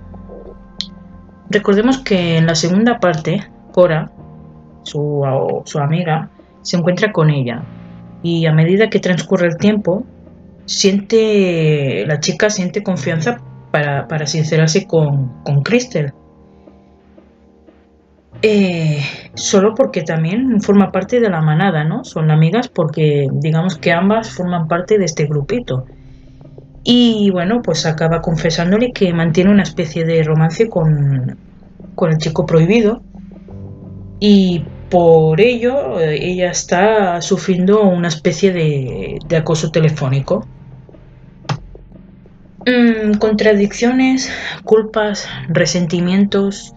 [1.51, 4.11] Recordemos que en la segunda parte, Cora,
[4.83, 5.23] su,
[5.64, 6.31] su amiga,
[6.62, 7.62] se encuentra con ella
[8.23, 10.05] y a medida que transcurre el tiempo,
[10.64, 13.38] siente, la chica siente confianza
[13.71, 16.14] para, para sincerarse con, con Crystal
[18.46, 19.00] eh,
[19.35, 22.04] solo porque también forma parte de la manada, ¿no?
[22.04, 25.87] Son amigas porque digamos que ambas forman parte de este grupito.
[26.83, 31.38] Y bueno, pues acaba confesándole que mantiene una especie de romance con,
[31.94, 33.00] con el chico prohibido.
[34.20, 40.46] Y por ello eh, ella está sufriendo una especie de, de acoso telefónico.
[42.66, 44.30] Mm, contradicciones,
[44.64, 46.74] culpas, resentimientos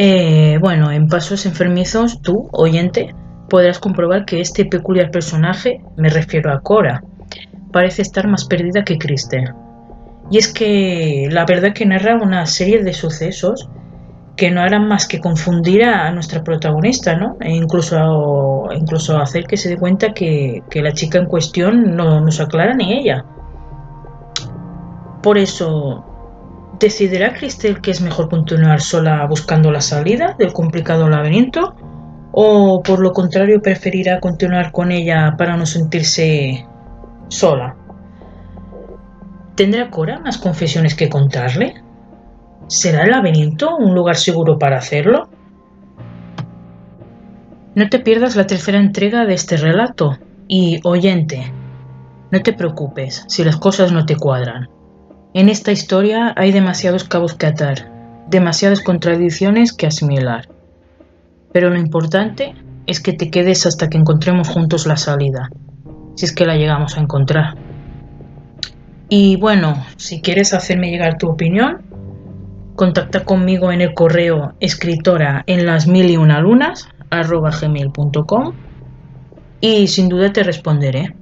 [0.00, 3.16] eh, bueno, en Pasos Enfermizos, tú, oyente,
[3.48, 7.02] podrás comprobar que este peculiar personaje, me refiero a Cora,
[7.72, 9.52] parece estar más perdida que Kristen.
[10.30, 13.68] Y es que la verdad que narra una serie de sucesos
[14.36, 17.36] que no harán más que confundir a nuestra protagonista, ¿no?
[17.40, 22.20] E incluso, incluso hacer que se dé cuenta que, que la chica en cuestión no
[22.20, 23.24] nos aclara ni ella.
[25.24, 26.07] Por eso,
[26.80, 31.74] ¿Decidirá Cristel que es mejor continuar sola buscando la salida del complicado laberinto?
[32.30, 36.64] ¿O por lo contrario preferirá continuar con ella para no sentirse
[37.26, 37.74] sola?
[39.56, 41.82] ¿Tendrá Cora más confesiones que contarle?
[42.68, 45.28] ¿Será el laberinto un lugar seguro para hacerlo?
[47.74, 51.52] No te pierdas la tercera entrega de este relato y, oyente,
[52.30, 54.68] no te preocupes si las cosas no te cuadran.
[55.34, 57.90] En esta historia hay demasiados cabos que atar,
[58.28, 60.48] demasiadas contradicciones que asimilar.
[61.52, 62.54] Pero lo importante
[62.86, 65.50] es que te quedes hasta que encontremos juntos la salida,
[66.14, 67.54] si es que la llegamos a encontrar.
[69.10, 71.82] Y bueno, si quieres hacerme llegar tu opinión,
[72.74, 78.52] contacta conmigo en el correo escritora en las mil y una lunas gmail.com
[79.60, 81.14] y sin duda te responderé.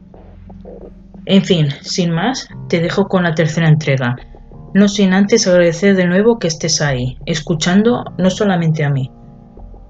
[1.26, 4.14] En fin, sin más, te dejo con la tercera entrega.
[4.74, 9.10] No sin antes agradecer de nuevo que estés ahí, escuchando no solamente a mí,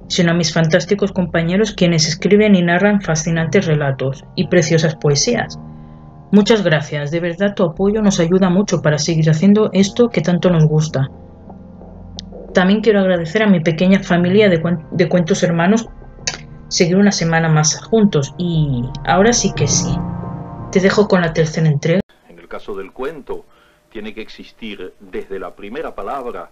[0.08, 5.58] sino a mis fantásticos compañeros quienes escriben y narran fascinantes relatos y preciosas poesías.
[6.32, 10.48] Muchas gracias, de verdad tu apoyo nos ayuda mucho para seguir haciendo esto que tanto
[10.48, 11.10] nos gusta.
[12.54, 15.86] También quiero agradecer a mi pequeña familia de, de cuentos hermanos
[16.68, 19.94] seguir una semana más juntos y ahora sí que sí.
[20.72, 22.00] Te dejo con la tercera entrega.
[22.28, 23.44] En el caso del cuento,
[23.90, 26.50] tiene que existir desde la primera palabra,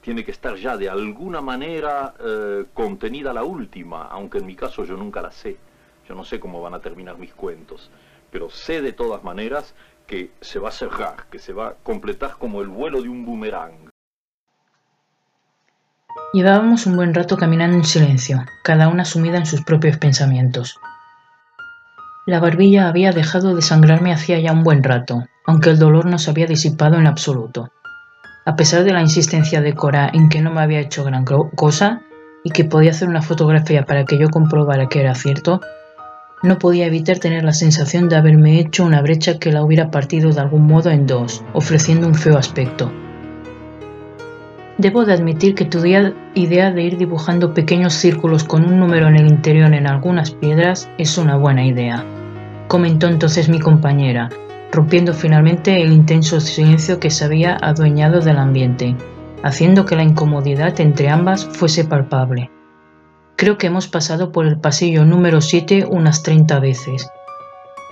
[0.00, 4.84] tiene que estar ya de alguna manera eh, contenida la última, aunque en mi caso
[4.84, 5.56] yo nunca la sé.
[6.08, 7.90] Yo no sé cómo van a terminar mis cuentos,
[8.30, 9.74] pero sé de todas maneras
[10.06, 13.26] que se va a cerrar, que se va a completar como el vuelo de un
[13.26, 13.90] boomerang.
[16.32, 20.78] Llevábamos un buen rato caminando en silencio, cada una sumida en sus propios pensamientos.
[22.28, 26.18] La barbilla había dejado de sangrarme hacía ya un buen rato, aunque el dolor no
[26.18, 27.72] se había disipado en absoluto.
[28.44, 32.02] A pesar de la insistencia de Cora en que no me había hecho gran cosa
[32.44, 35.62] y que podía hacer una fotografía para que yo comprobara que era cierto,
[36.42, 40.30] no podía evitar tener la sensación de haberme hecho una brecha que la hubiera partido
[40.30, 42.92] de algún modo en dos, ofreciendo un feo aspecto.
[44.76, 49.16] Debo de admitir que tu idea de ir dibujando pequeños círculos con un número en
[49.16, 52.04] el interior en algunas piedras es una buena idea
[52.68, 54.28] comentó entonces mi compañera,
[54.70, 58.94] rompiendo finalmente el intenso silencio que se había adueñado del ambiente,
[59.42, 62.50] haciendo que la incomodidad entre ambas fuese palpable.
[63.36, 67.10] Creo que hemos pasado por el pasillo número 7 unas 30 veces,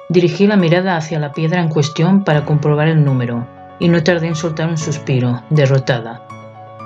[0.09, 3.45] Dirigí la mirada hacia la piedra en cuestión para comprobar el número,
[3.81, 6.23] y no tardé en soltar un suspiro, derrotada.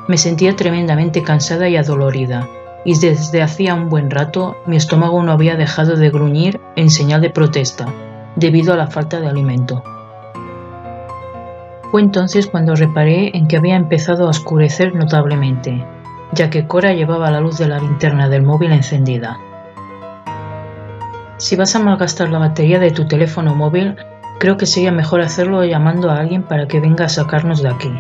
[0.09, 2.49] Me sentía tremendamente cansada y adolorida,
[2.85, 7.21] y desde hacía un buen rato mi estómago no había dejado de gruñir en señal
[7.21, 7.87] de protesta,
[8.37, 9.83] debido a la falta de alimento.
[11.91, 15.85] Fue entonces cuando reparé en que había empezado a oscurecer notablemente,
[16.33, 19.39] ya que Cora llevaba la luz de la linterna del móvil encendida.
[21.37, 23.97] Si vas a malgastar la batería de tu teléfono móvil,
[24.39, 27.93] creo que sería mejor hacerlo llamando a alguien para que venga a sacarnos de aquí,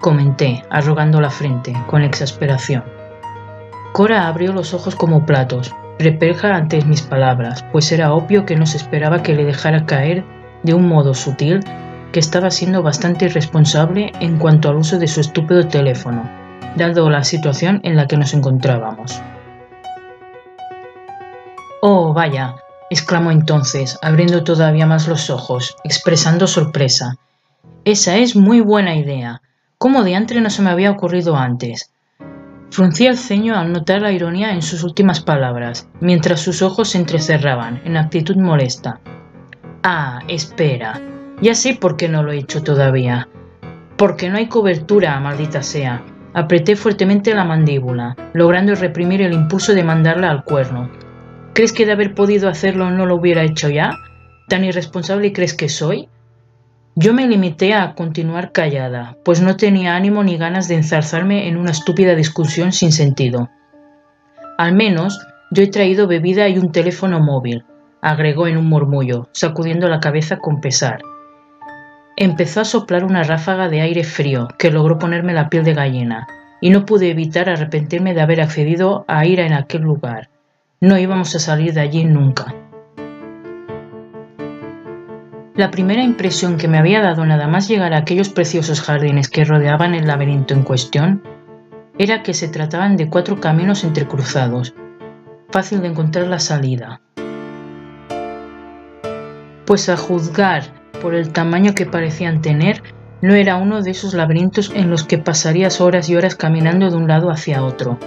[0.00, 2.95] comenté, arrugando la frente, con exasperación.
[3.96, 8.66] Cora abrió los ojos como platos, perpleja ante mis palabras, pues era obvio que no
[8.66, 10.22] se esperaba que le dejara caer
[10.62, 11.60] de un modo sutil
[12.12, 16.28] que estaba siendo bastante irresponsable en cuanto al uso de su estúpido teléfono,
[16.76, 19.18] dado la situación en la que nos encontrábamos.
[21.80, 22.56] Oh, vaya,
[22.90, 27.16] exclamó entonces, abriendo todavía más los ojos, expresando sorpresa.
[27.86, 29.40] Esa es muy buena idea.
[29.78, 31.90] ¿Cómo diantre no se me había ocurrido antes?
[32.70, 36.98] Fruncía el ceño al notar la ironía en sus últimas palabras, mientras sus ojos se
[36.98, 39.00] entrecerraban, en actitud molesta.
[39.82, 41.00] Ah, espera.
[41.40, 43.28] Ya sé por qué no lo he hecho todavía.
[43.96, 46.02] Porque no hay cobertura, maldita sea.
[46.34, 50.90] Apreté fuertemente la mandíbula, logrando reprimir el impulso de mandarla al cuerno.
[51.54, 53.96] ¿Crees que de haber podido hacerlo no lo hubiera hecho ya?
[54.48, 56.08] ¿Tan irresponsable crees que soy?
[56.98, 61.58] Yo me limité a continuar callada, pues no tenía ánimo ni ganas de enzarzarme en
[61.58, 63.50] una estúpida discusión sin sentido.
[64.56, 67.66] Al menos yo he traído bebida y un teléfono móvil,
[68.00, 71.02] agregó en un murmullo, sacudiendo la cabeza con pesar.
[72.16, 76.26] Empezó a soplar una ráfaga de aire frío que logró ponerme la piel de gallina,
[76.62, 80.30] y no pude evitar arrepentirme de haber accedido a ir en aquel lugar.
[80.80, 82.54] No íbamos a salir de allí nunca.
[85.56, 89.46] La primera impresión que me había dado nada más llegar a aquellos preciosos jardines que
[89.46, 91.22] rodeaban el laberinto en cuestión
[91.98, 94.74] era que se trataban de cuatro caminos entrecruzados,
[95.50, 97.00] fácil de encontrar la salida.
[99.64, 100.64] Pues a juzgar
[101.00, 102.82] por el tamaño que parecían tener,
[103.22, 106.96] no era uno de esos laberintos en los que pasarías horas y horas caminando de
[106.98, 107.98] un lado hacia otro.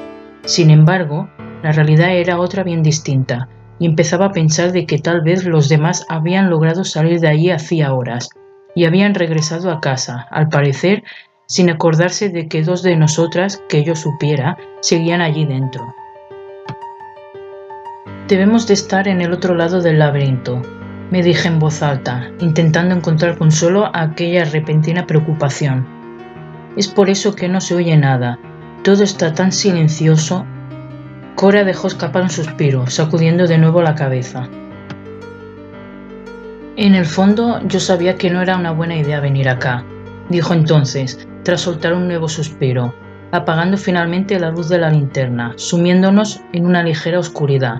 [0.45, 1.31] Sin embargo,
[1.63, 3.49] la realidad era otra bien distinta,
[3.79, 7.49] y empezaba a pensar de que tal vez los demás habían logrado salir de allí
[7.49, 8.29] hacía horas
[8.75, 11.03] y habían regresado a casa, al parecer
[11.47, 15.95] sin acordarse de que dos de nosotras, que yo supiera, seguían allí dentro.
[18.27, 20.61] Debemos de estar en el otro lado del laberinto,
[21.09, 25.87] me dije en voz alta, intentando encontrar consuelo a aquella repentina preocupación.
[26.77, 28.37] Es por eso que no se oye nada,
[28.83, 30.45] todo está tan silencioso
[31.39, 34.49] Cora dejó escapar un suspiro, sacudiendo de nuevo la cabeza.
[36.75, 39.85] En el fondo yo sabía que no era una buena idea venir acá,
[40.27, 42.93] dijo entonces, tras soltar un nuevo suspiro,
[43.31, 47.79] apagando finalmente la luz de la linterna, sumiéndonos en una ligera oscuridad.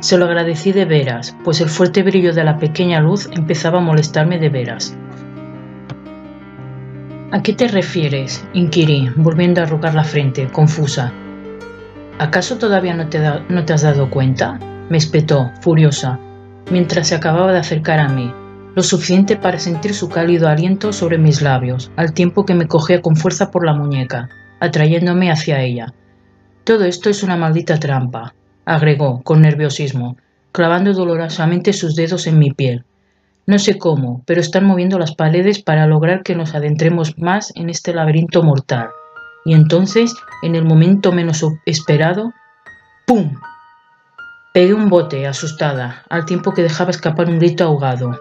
[0.00, 3.82] Se lo agradecí de veras, pues el fuerte brillo de la pequeña luz empezaba a
[3.82, 4.96] molestarme de veras.
[7.30, 8.44] ¿A qué te refieres?
[8.54, 11.12] inquirí, volviendo a arrugar la frente, confusa.
[12.18, 14.58] ¿Acaso todavía no te, no te has dado cuenta?
[14.92, 16.18] me espetó, furiosa,
[16.70, 18.30] mientras se acababa de acercar a mí,
[18.74, 23.00] lo suficiente para sentir su cálido aliento sobre mis labios, al tiempo que me cogía
[23.00, 24.28] con fuerza por la muñeca,
[24.60, 25.94] atrayéndome hacia ella.
[26.64, 28.34] Todo esto es una maldita trampa,
[28.66, 30.18] agregó, con nerviosismo,
[30.52, 32.84] clavando dolorosamente sus dedos en mi piel.
[33.46, 37.70] No sé cómo, pero están moviendo las paredes para lograr que nos adentremos más en
[37.70, 38.90] este laberinto mortal.
[39.44, 42.32] Y entonces, en el momento menos esperado,
[43.06, 43.34] ¡pum!
[44.54, 48.18] Pegué un bote, asustada, al tiempo que dejaba escapar un grito ahogado,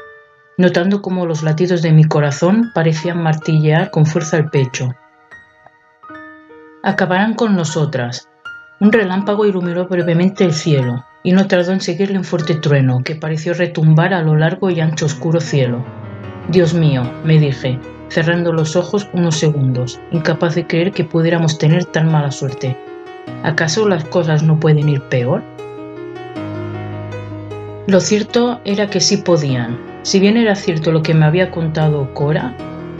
[0.58, 4.96] notando cómo los latidos de mi corazón parecían martillear con fuerza el pecho.
[6.84, 8.30] Acabarán con nosotras.
[8.80, 13.16] Un relámpago iluminó brevemente el cielo, y no tardó en seguirle un fuerte trueno que
[13.16, 15.86] pareció retumbar a lo largo y ancho oscuro cielo.
[16.48, 17.80] Dios mío, me dije,
[18.12, 22.76] cerrando los ojos unos segundos, incapaz de creer que pudiéramos tener tan mala suerte.
[23.44, 25.42] ¿Acaso las cosas no pueden ir peor?
[27.88, 29.80] Lo cierto era que sí podían.
[30.04, 32.54] Si bien era cierto lo que me había contado Cora,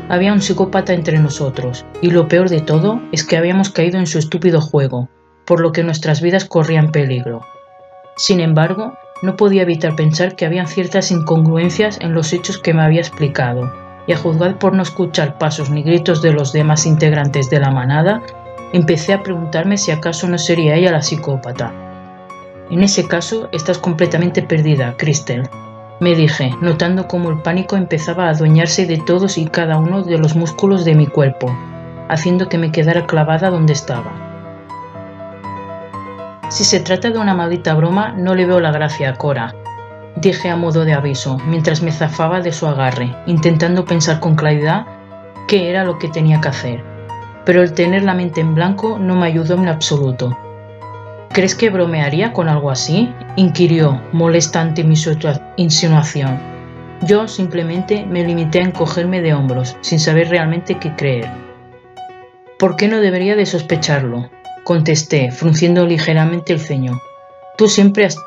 [0.08, 4.08] había un psicópata entre nosotros, y lo peor de todo es que habíamos caído en
[4.08, 5.10] su estúpido juego,
[5.46, 7.42] por lo que nuestras vidas corrían peligro.
[8.16, 8.94] Sin embargo,
[9.24, 13.72] no podía evitar pensar que habían ciertas incongruencias en los hechos que me había explicado,
[14.08, 17.72] y a juzgar por no escuchar pasos ni gritos de los demás integrantes de la
[17.72, 18.22] manada,
[18.74, 21.72] empecé a preguntarme si acaso no sería ella la psicópata.
[22.70, 25.50] En ese caso, estás completamente perdida, Crystal,
[26.02, 30.18] me dije, notando cómo el pánico empezaba a adueñarse de todos y cada uno de
[30.18, 31.56] los músculos de mi cuerpo,
[32.10, 34.12] haciendo que me quedara clavada donde estaba.
[36.50, 39.54] Si se trata de una maldita broma, no le veo la gracia a Cora,
[40.16, 44.86] dije a modo de aviso, mientras me zafaba de su agarre, intentando pensar con claridad
[45.48, 46.84] qué era lo que tenía que hacer.
[47.46, 50.38] Pero el tener la mente en blanco no me ayudó en absoluto.
[51.34, 53.10] ¿Crees que bromearía con algo así?
[53.36, 54.96] inquirió, molesta ante mi
[55.56, 56.40] insinuación.
[57.04, 61.30] Yo simplemente me limité a encogerme de hombros, sin saber realmente qué creer.
[62.60, 64.30] ¿Por qué no debería de sospecharlo?
[64.64, 67.02] contesté, frunciendo ligeramente el ceño.
[67.58, 68.18] Tú siempre has,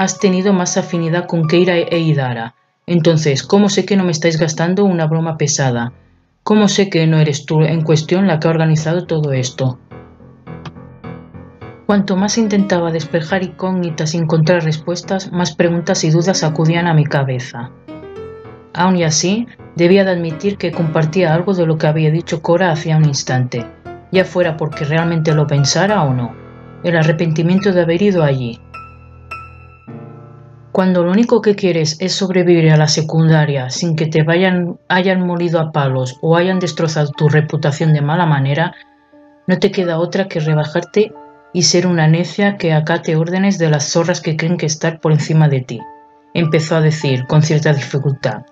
[0.00, 2.54] has tenido más afinidad con Keira e Idara.
[2.86, 5.92] Entonces, ¿cómo sé que no me estáis gastando una broma pesada?
[6.42, 9.78] ¿Cómo sé que no eres tú en cuestión la que ha organizado todo esto?
[11.84, 17.04] Cuanto más intentaba despejar incógnitas y encontrar respuestas, más preguntas y dudas acudían a mi
[17.04, 17.70] cabeza.
[18.72, 22.72] Aun y así, debía de admitir que compartía algo de lo que había dicho Cora
[22.72, 23.66] hacía un instante,
[24.10, 26.34] ya fuera porque realmente lo pensara o no,
[26.84, 28.58] el arrepentimiento de haber ido allí.
[30.72, 35.26] Cuando lo único que quieres es sobrevivir a la secundaria sin que te vayan, hayan
[35.26, 38.74] molido a palos o hayan destrozado tu reputación de mala manera,
[39.48, 41.12] no te queda otra que rebajarte
[41.52, 45.10] y ser una necia que acate órdenes de las zorras que creen que estar por
[45.10, 45.80] encima de ti,
[46.34, 48.42] empezó a decir con cierta dificultad.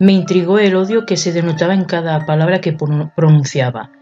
[0.00, 3.92] Me intrigó el odio que se denotaba en cada palabra que pronunciaba.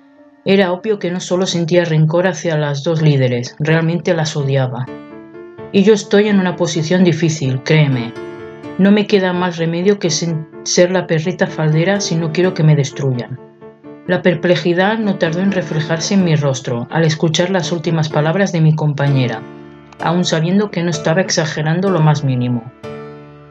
[0.46, 4.86] Era obvio que no solo sentía rencor hacia las dos líderes, realmente las odiaba.
[5.72, 8.12] Y yo estoy en una posición difícil, créeme.
[8.78, 12.74] No me queda más remedio que ser la perrita faldera si no quiero que me
[12.74, 13.38] destruyan.
[14.06, 18.60] La perplejidad no tardó en reflejarse en mi rostro al escuchar las últimas palabras de
[18.60, 19.42] mi compañera,
[20.00, 22.72] aun sabiendo que no estaba exagerando lo más mínimo.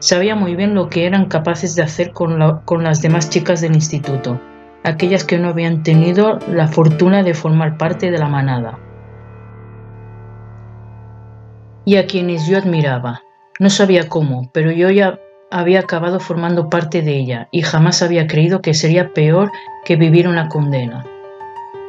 [0.00, 4.40] Sabía muy bien lo que eran capaces de hacer con, las demás chicas del instituto,
[4.82, 8.78] aquellas que no habían tenido la fortuna de formar parte de la manada.
[11.84, 13.22] Y a quienes yo admiraba.
[13.58, 15.18] No sabía cómo, pero yo ya
[15.50, 19.50] había acabado formando parte de ella y jamás había creído que sería peor
[19.84, 21.04] que vivir una condena.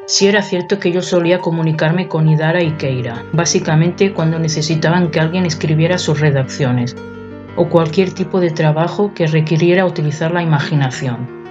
[0.07, 5.19] Si era cierto que yo solía comunicarme con Idara y Keira, básicamente cuando necesitaban que
[5.19, 6.95] alguien escribiera sus redacciones,
[7.55, 11.41] o cualquier tipo de trabajo que requiriera utilizar la imaginación.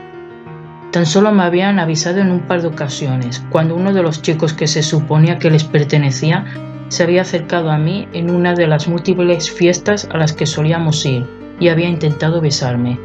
[0.91, 4.53] Tan solo me habían avisado en un par de ocasiones, cuando uno de los chicos
[4.53, 6.45] que se suponía que les pertenecía
[6.91, 11.07] se había acercado a mí en una de las múltiples fiestas a las que solíamos
[11.07, 11.25] ir,
[11.61, 12.99] y había intentado besarme.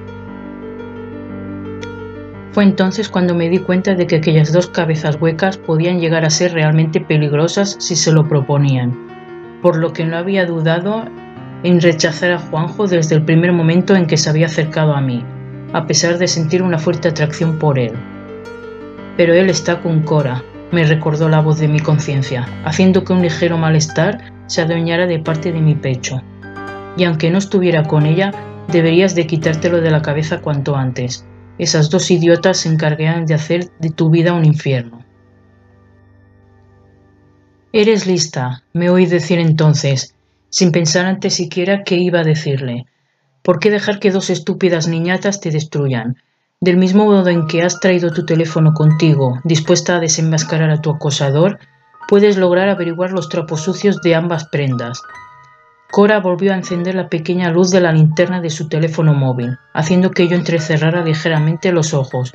[2.52, 6.30] Fue entonces cuando me di cuenta de que aquellas dos cabezas huecas podían llegar a
[6.30, 8.98] ser realmente peligrosas si se lo proponían,
[9.62, 11.06] por lo que no había dudado
[11.64, 15.24] en rechazar a Juanjo desde el primer momento en que se había acercado a mí,
[15.74, 17.94] a pesar de sentir una fuerte atracción por él.
[19.16, 23.22] Pero él está con Cora, me recordó la voz de mi conciencia, haciendo que un
[23.22, 26.22] ligero malestar se adueñara de parte de mi pecho
[26.98, 28.32] y aunque no estuviera con ella,
[28.68, 31.26] deberías de quitártelo de la cabeza cuanto antes.
[31.58, 35.04] Esas dos idiotas se encargarán de hacer de tu vida un infierno.
[37.72, 40.16] Eres lista, me oí decir entonces,
[40.50, 42.86] sin pensar antes siquiera qué iba a decirle.
[43.42, 46.18] ¿Por qué dejar que dos estúpidas niñatas te destruyan?
[46.62, 50.90] Del mismo modo en que has traído tu teléfono contigo, dispuesta a desenmascarar a tu
[50.90, 51.60] acosador,
[52.08, 55.02] puedes lograr averiguar los trapos sucios de ambas prendas.
[55.92, 60.12] Cora volvió a encender la pequeña luz de la linterna de su teléfono móvil, haciendo
[60.12, 62.34] que yo entrecerrara ligeramente los ojos,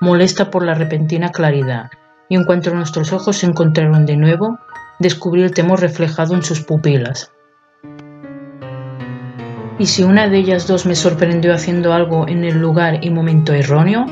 [0.00, 1.90] molesta por la repentina claridad,
[2.28, 4.58] y en cuanto nuestros ojos se encontraron de nuevo,
[4.98, 7.32] descubrí el temor reflejado en sus pupilas.
[9.78, 13.52] ¿Y si una de ellas dos me sorprendió haciendo algo en el lugar y momento
[13.52, 14.06] erróneo?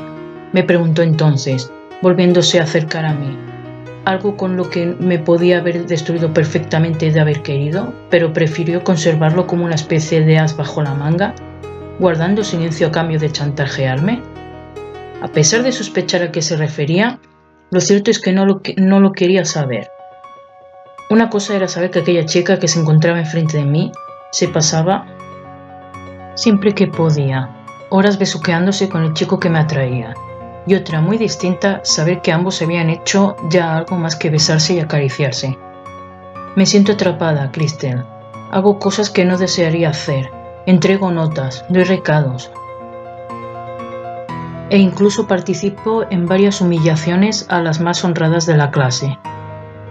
[0.53, 3.37] me preguntó entonces, volviéndose a acercar a mí
[4.07, 9.47] algo con lo que me podía haber destruido perfectamente de haber querido, pero prefirió conservarlo
[9.47, 11.35] como una especie de as bajo la manga,
[11.99, 14.21] guardando silencio a cambio de chantajearme.
[15.21, 17.19] A pesar de sospechar a qué se refería,
[17.69, 19.89] lo cierto es que no lo, no lo quería saber.
[21.09, 23.91] Una cosa era saber que aquella chica que se encontraba enfrente de mí
[24.31, 25.05] se pasaba
[26.37, 27.49] siempre que podía,
[27.89, 30.13] horas besuqueándose con el chico que me atraía
[30.67, 34.79] y otra muy distinta saber que ambos habían hecho ya algo más que besarse y
[34.79, 35.57] acariciarse.
[36.55, 38.03] Me siento atrapada, Cristel.
[38.51, 40.29] Hago cosas que no desearía hacer.
[40.65, 42.51] Entrego notas, doy recados.
[44.69, 49.17] E incluso participo en varias humillaciones a las más honradas de la clase.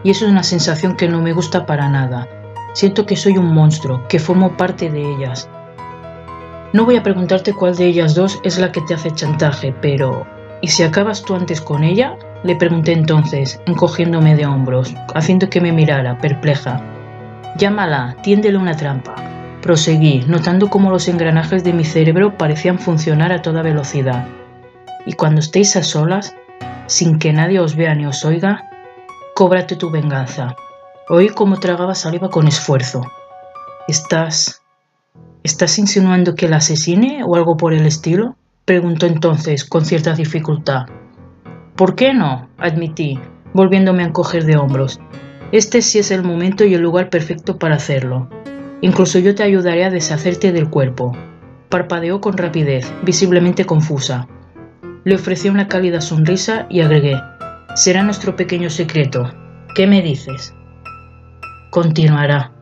[0.05, 2.29] Y eso es una sensación que no me gusta para nada.
[2.75, 5.49] Siento que soy un monstruo, que formo parte de ellas.
[6.73, 10.27] No voy a preguntarte cuál de ellas dos es la que te hace chantaje, pero
[10.61, 12.17] ¿y si acabas tú antes con ella?
[12.43, 16.83] Le pregunté entonces, encogiéndome de hombros, haciendo que me mirara, perpleja.
[17.57, 19.15] Llámala, tiéndele una trampa.
[19.63, 24.27] Proseguí, notando cómo los engranajes de mi cerebro parecían funcionar a toda velocidad.
[25.07, 26.35] Y cuando estéis a solas,
[26.87, 28.69] sin que nadie os vea ni os oiga,
[29.35, 30.57] cóbrate tu venganza.
[31.09, 33.03] Oí cómo tragaba saliva con esfuerzo.
[33.89, 34.63] ¿Estás...
[35.47, 38.35] ¿Estás insinuando que la asesine o algo por el estilo?
[38.65, 40.87] Preguntó entonces con cierta dificultad.
[41.77, 42.49] ¿Por qué no?
[42.59, 43.21] admití,
[43.55, 44.99] volviéndome a encoger de hombros.
[45.53, 48.29] Este sí es el momento y el lugar perfecto para hacerlo.
[48.81, 51.17] Incluso yo te ayudaré a deshacerte del cuerpo.
[51.69, 54.27] Parpadeó con rapidez, visiblemente confusa.
[55.05, 57.23] Le ofrecí una cálida sonrisa y agregué,
[57.77, 59.33] será nuestro pequeño secreto.
[59.77, 60.53] ¿Qué me dices?
[61.71, 62.56] Continuará.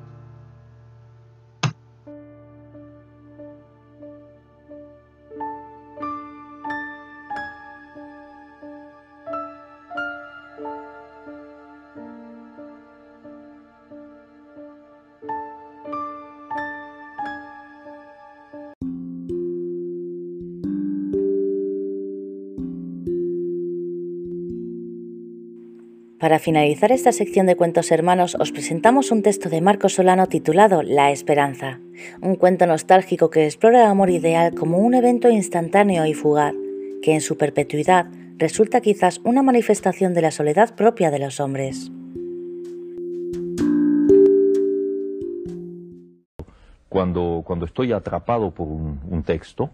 [26.25, 30.83] Para finalizar esta sección de cuentos hermanos os presentamos un texto de Marco Solano titulado
[30.83, 31.81] La Esperanza,
[32.23, 36.55] un cuento nostálgico que explora el amor ideal como un evento instantáneo y fugaz,
[37.03, 38.07] que en su perpetuidad
[38.39, 41.93] resulta quizás una manifestación de la soledad propia de los hombres.
[46.89, 49.69] Cuando, cuando estoy atrapado por un, texto,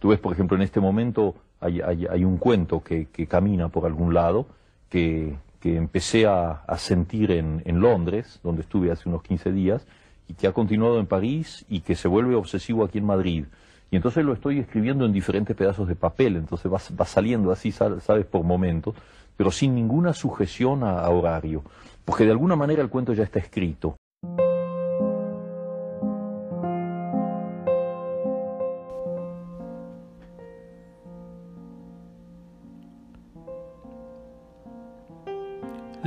[0.00, 3.70] tú ves, por ejemplo, en este momento hay, hay, hay un cuento que, que camina
[3.70, 4.44] por algún lado,
[4.90, 9.86] que, que empecé a, a sentir en, en, Londres, donde estuve hace unos 15 días,
[10.28, 13.44] y que ha continuado en París y que se vuelve obsesivo aquí en Madrid.
[13.90, 17.72] Y entonces lo estoy escribiendo en diferentes pedazos de papel, entonces va, va saliendo así,
[17.72, 18.94] sabes, por momentos,
[19.36, 21.62] pero sin ninguna sujeción a, a horario,
[22.04, 23.96] porque de alguna manera el cuento ya está escrito.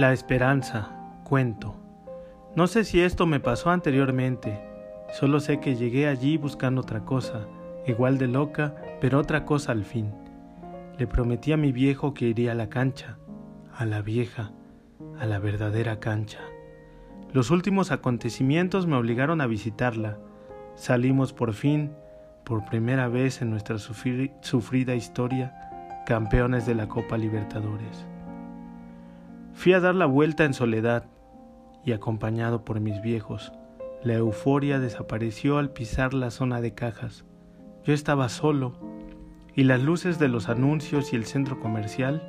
[0.01, 0.89] La esperanza,
[1.23, 1.75] cuento.
[2.55, 4.59] No sé si esto me pasó anteriormente,
[5.13, 7.45] solo sé que llegué allí buscando otra cosa,
[7.85, 10.11] igual de loca, pero otra cosa al fin.
[10.97, 13.19] Le prometí a mi viejo que iría a la cancha,
[13.77, 14.53] a la vieja,
[15.19, 16.39] a la verdadera cancha.
[17.31, 20.17] Los últimos acontecimientos me obligaron a visitarla.
[20.73, 21.91] Salimos por fin,
[22.43, 28.07] por primera vez en nuestra sufrida historia, campeones de la Copa Libertadores.
[29.53, 31.05] Fui a dar la vuelta en soledad
[31.85, 33.51] y acompañado por mis viejos.
[34.03, 37.25] La euforia desapareció al pisar la zona de cajas.
[37.83, 38.73] Yo estaba solo
[39.55, 42.21] y las luces de los anuncios y el centro comercial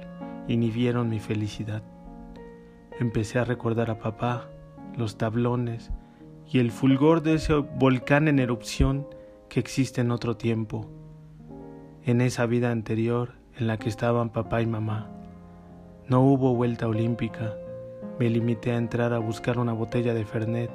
[0.49, 1.83] inhibieron mi felicidad.
[2.99, 4.49] Empecé a recordar a papá,
[4.97, 5.91] los tablones
[6.51, 9.07] y el fulgor de ese volcán en erupción
[9.49, 10.91] que existe en otro tiempo,
[12.05, 15.22] en esa vida anterior en la que estaban papá y mamá.
[16.09, 17.55] No hubo vuelta olímpica.
[18.19, 20.71] Me limité a entrar a buscar una botella de Fernet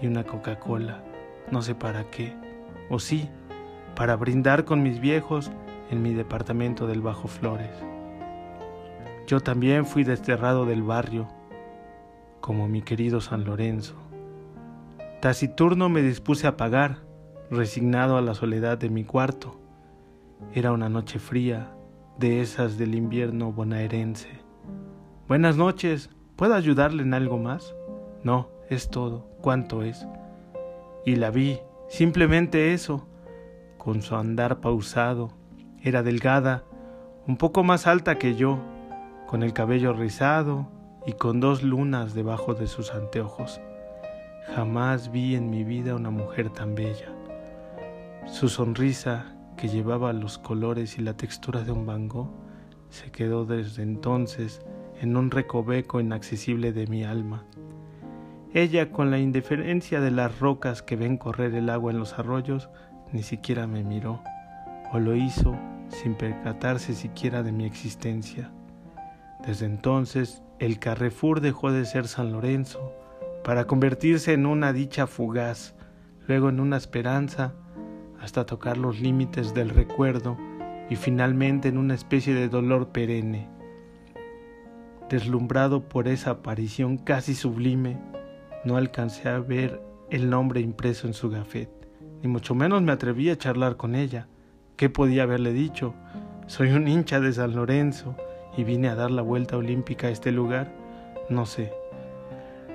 [0.00, 1.04] y una Coca-Cola.
[1.52, 2.34] No sé para qué.
[2.90, 3.28] O sí,
[3.94, 5.52] para brindar con mis viejos
[5.90, 7.70] en mi departamento del Bajo Flores.
[9.28, 11.28] Yo también fui desterrado del barrio,
[12.40, 13.94] como mi querido San Lorenzo.
[15.20, 16.98] Taciturno me dispuse a pagar,
[17.50, 19.60] resignado a la soledad de mi cuarto.
[20.52, 21.72] Era una noche fría,
[22.18, 24.41] de esas del invierno bonaerense.
[25.28, 27.76] Buenas noches, ¿puedo ayudarle en algo más?
[28.24, 29.24] No, es todo.
[29.40, 30.04] ¿Cuánto es?
[31.06, 33.06] Y la vi, simplemente eso,
[33.78, 35.30] con su andar pausado.
[35.80, 36.64] Era delgada,
[37.28, 38.58] un poco más alta que yo,
[39.28, 40.66] con el cabello rizado
[41.06, 43.60] y con dos lunas debajo de sus anteojos.
[44.56, 47.14] Jamás vi en mi vida una mujer tan bella.
[48.26, 52.28] Su sonrisa, que llevaba los colores y la textura de un bango,
[52.90, 54.60] se quedó desde entonces
[55.02, 57.44] en un recoveco inaccesible de mi alma.
[58.54, 62.70] Ella, con la indiferencia de las rocas que ven correr el agua en los arroyos,
[63.12, 64.22] ni siquiera me miró,
[64.92, 68.52] o lo hizo sin percatarse siquiera de mi existencia.
[69.44, 72.92] Desde entonces, el Carrefour dejó de ser San Lorenzo,
[73.42, 75.74] para convertirse en una dicha fugaz,
[76.28, 77.54] luego en una esperanza,
[78.20, 80.38] hasta tocar los límites del recuerdo
[80.88, 83.51] y finalmente en una especie de dolor perenne.
[85.12, 87.98] Deslumbrado por esa aparición casi sublime,
[88.64, 91.68] no alcancé a ver el nombre impreso en su gafet,
[92.22, 94.26] ni mucho menos me atreví a charlar con ella.
[94.76, 95.92] ¿Qué podía haberle dicho?
[96.46, 98.16] Soy un hincha de San Lorenzo
[98.56, 100.72] y vine a dar la vuelta olímpica a este lugar.
[101.28, 101.74] No sé.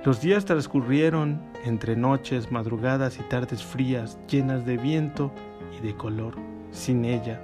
[0.05, 5.31] Los días transcurrieron entre noches, madrugadas y tardes frías, llenas de viento
[5.75, 6.35] y de color,
[6.69, 7.41] sin ella,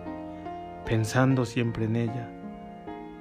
[0.86, 2.33] pensando siempre en ella.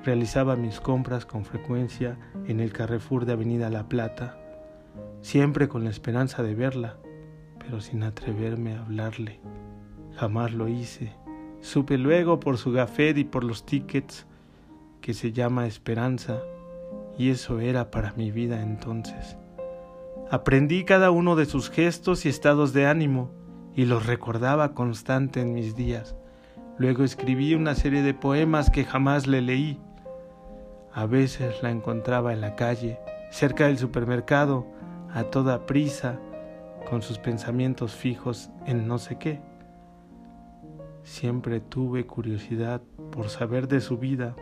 [0.05, 4.37] Realizaba mis compras con frecuencia en el Carrefour de Avenida La Plata,
[5.21, 6.97] siempre con la esperanza de verla,
[7.59, 9.41] pero sin atreverme a hablarle.
[10.17, 11.13] Jamás lo hice.
[11.61, 14.27] Supe luego por su gafet y por los tickets
[15.01, 16.41] que se llama esperanza,
[17.17, 19.37] y eso era para mi vida entonces.
[20.31, 23.31] Aprendí cada uno de sus gestos y estados de ánimo,
[23.77, 26.17] y los recordaba constante en mis días.
[26.79, 29.79] Luego escribí una serie de poemas que jamás le leí.
[30.95, 32.99] A veces la encontraba en la calle,
[33.31, 34.67] cerca del supermercado,
[35.15, 36.21] a toda prisa,
[36.91, 39.41] con sus pensamientos fijos en no sé qué.
[41.03, 44.37] Siempre tuve curiosidad por saber de su vida,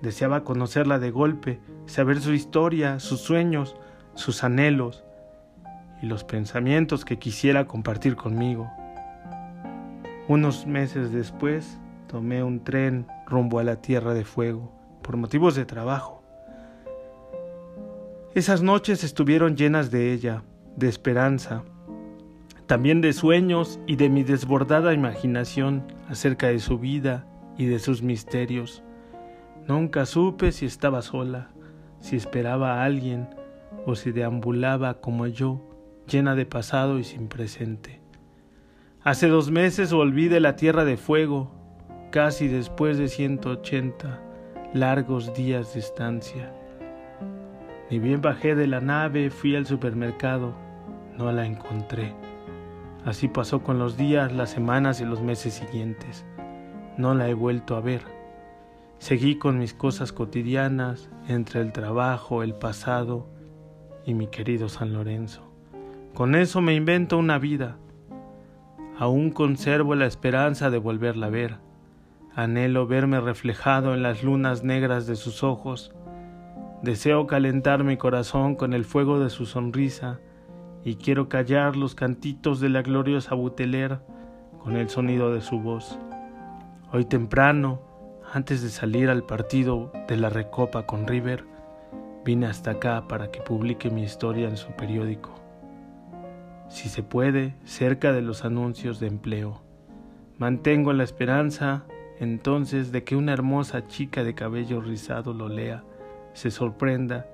[0.00, 3.76] deseaba conocerla de golpe, saber su historia, sus sueños,
[4.14, 5.04] sus anhelos
[6.00, 8.70] y los pensamientos que quisiera compartir conmigo.
[10.28, 15.64] Unos meses después tomé un tren rumbo a la Tierra de Fuego por motivos de
[15.64, 16.22] trabajo.
[18.34, 20.44] Esas noches estuvieron llenas de ella,
[20.76, 21.64] de esperanza,
[22.66, 27.26] también de sueños y de mi desbordada imaginación acerca de su vida
[27.58, 28.84] y de sus misterios.
[29.66, 31.50] Nunca supe si estaba sola,
[31.98, 33.28] si esperaba a alguien
[33.84, 35.60] o si deambulaba como yo,
[36.06, 38.00] llena de pasado y sin presente.
[39.02, 41.50] Hace dos meses volví de la tierra de fuego,
[42.12, 44.29] casi después de 180
[44.72, 46.52] largos días de estancia.
[47.90, 50.54] Ni bien bajé de la nave, fui al supermercado,
[51.16, 52.14] no la encontré.
[53.04, 56.24] Así pasó con los días, las semanas y los meses siguientes.
[56.96, 58.02] No la he vuelto a ver.
[58.98, 63.26] Seguí con mis cosas cotidianas entre el trabajo, el pasado
[64.04, 65.50] y mi querido San Lorenzo.
[66.14, 67.76] Con eso me invento una vida.
[68.98, 71.69] Aún conservo la esperanza de volverla a ver.
[72.40, 75.92] Anhelo verme reflejado en las lunas negras de sus ojos.
[76.82, 80.20] Deseo calentar mi corazón con el fuego de su sonrisa
[80.82, 84.00] y quiero callar los cantitos de la gloriosa Buteler
[84.64, 85.98] con el sonido de su voz.
[86.90, 87.82] Hoy temprano,
[88.32, 91.44] antes de salir al partido de la Recopa con River,
[92.24, 95.34] vine hasta acá para que publique mi historia en su periódico.
[96.70, 99.60] Si se puede, cerca de los anuncios de empleo.
[100.38, 101.84] Mantengo la esperanza
[102.20, 105.82] entonces de que una hermosa chica de cabello rizado lo lea,
[106.34, 107.26] se sorprenda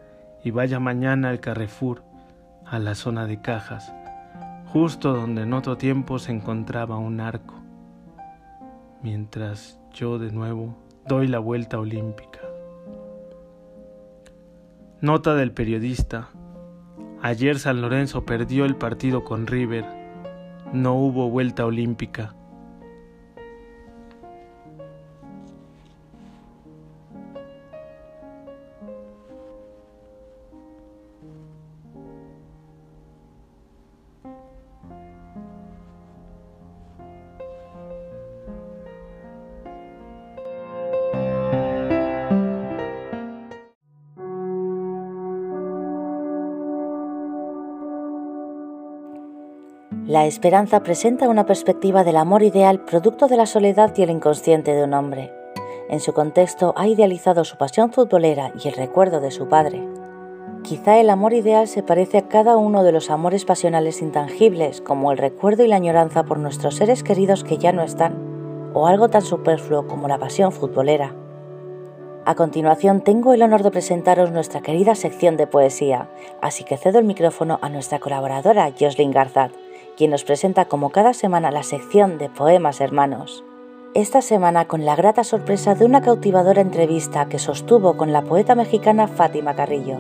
[0.45, 2.05] y vaya mañana al Carrefour
[2.65, 3.93] a la zona de cajas,
[4.67, 7.55] justo donde en otro tiempo se encontraba un arco,
[9.03, 10.77] mientras yo de nuevo
[11.07, 12.41] doy la vuelta olímpica.
[15.01, 16.29] Nota del periodista.
[17.23, 19.85] Ayer San Lorenzo perdió el partido con River.
[20.73, 22.35] No hubo vuelta olímpica.
[50.27, 54.75] La esperanza presenta una perspectiva del amor ideal producto de la soledad y el inconsciente
[54.75, 55.33] de un hombre.
[55.89, 59.87] En su contexto ha idealizado su pasión futbolera y el recuerdo de su padre.
[60.65, 65.13] Quizá el amor ideal se parece a cada uno de los amores pasionales intangibles, como
[65.13, 69.09] el recuerdo y la añoranza por nuestros seres queridos que ya no están, o algo
[69.09, 71.15] tan superfluo como la pasión futbolera.
[72.25, 76.11] A continuación tengo el honor de presentaros nuestra querida sección de poesía,
[76.43, 79.53] así que cedo el micrófono a nuestra colaboradora Jocelyn Garzat
[79.97, 83.45] quien nos presenta como cada semana la sección de Poemas Hermanos.
[83.95, 88.55] Esta semana con la grata sorpresa de una cautivadora entrevista que sostuvo con la poeta
[88.55, 89.97] mexicana Fátima Carrillo.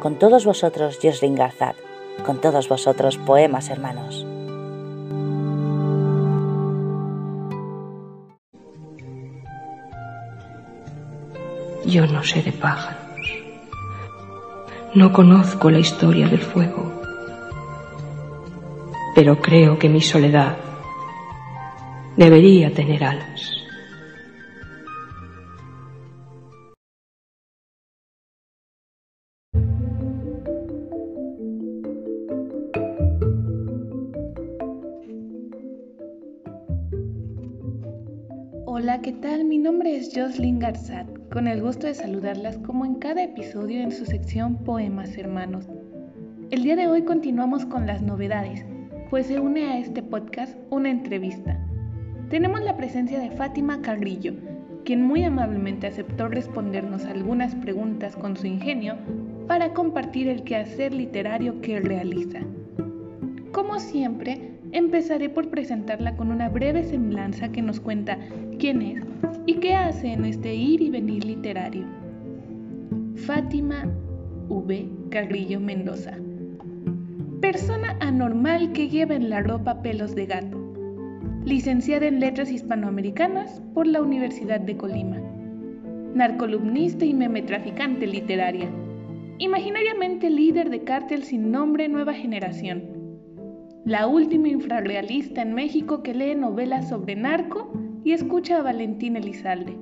[0.00, 1.74] Con todos vosotros, Jocelyn Garzat.
[2.24, 4.24] Con todos vosotros, Poemas Hermanos.
[11.84, 13.00] Yo no sé de pájaros.
[14.94, 17.03] No conozco la historia del fuego
[19.14, 20.56] pero creo que mi soledad
[22.16, 23.52] debería tener alas.
[38.66, 39.44] Hola, ¿qué tal?
[39.44, 43.92] Mi nombre es Jocelyn Garzat, con el gusto de saludarlas como en cada episodio en
[43.92, 45.66] su sección Poemas Hermanos.
[46.50, 48.64] El día de hoy continuamos con las novedades,
[49.14, 51.56] pues se une a este podcast una entrevista.
[52.30, 54.34] Tenemos la presencia de Fátima Carrillo,
[54.84, 58.96] quien muy amablemente aceptó respondernos algunas preguntas con su ingenio
[59.46, 62.40] para compartir el quehacer literario que realiza.
[63.52, 68.18] Como siempre, empezaré por presentarla con una breve semblanza que nos cuenta
[68.58, 69.04] quién es
[69.46, 71.86] y qué hace en este ir y venir literario.
[73.14, 73.86] Fátima
[74.48, 74.88] V.
[75.10, 76.18] Carrillo Mendoza.
[77.44, 80.58] Persona anormal que lleva en la ropa pelos de gato.
[81.44, 85.20] Licenciada en Letras Hispanoamericanas por la Universidad de Colima.
[86.14, 88.70] Narcolumnista y memetraficante literaria.
[89.36, 92.94] Imaginariamente líder de cártel sin nombre Nueva Generación
[93.84, 97.70] la última infrarrealista en México que lee novelas sobre narco
[98.02, 99.76] y escucha a Valentín Elizalde.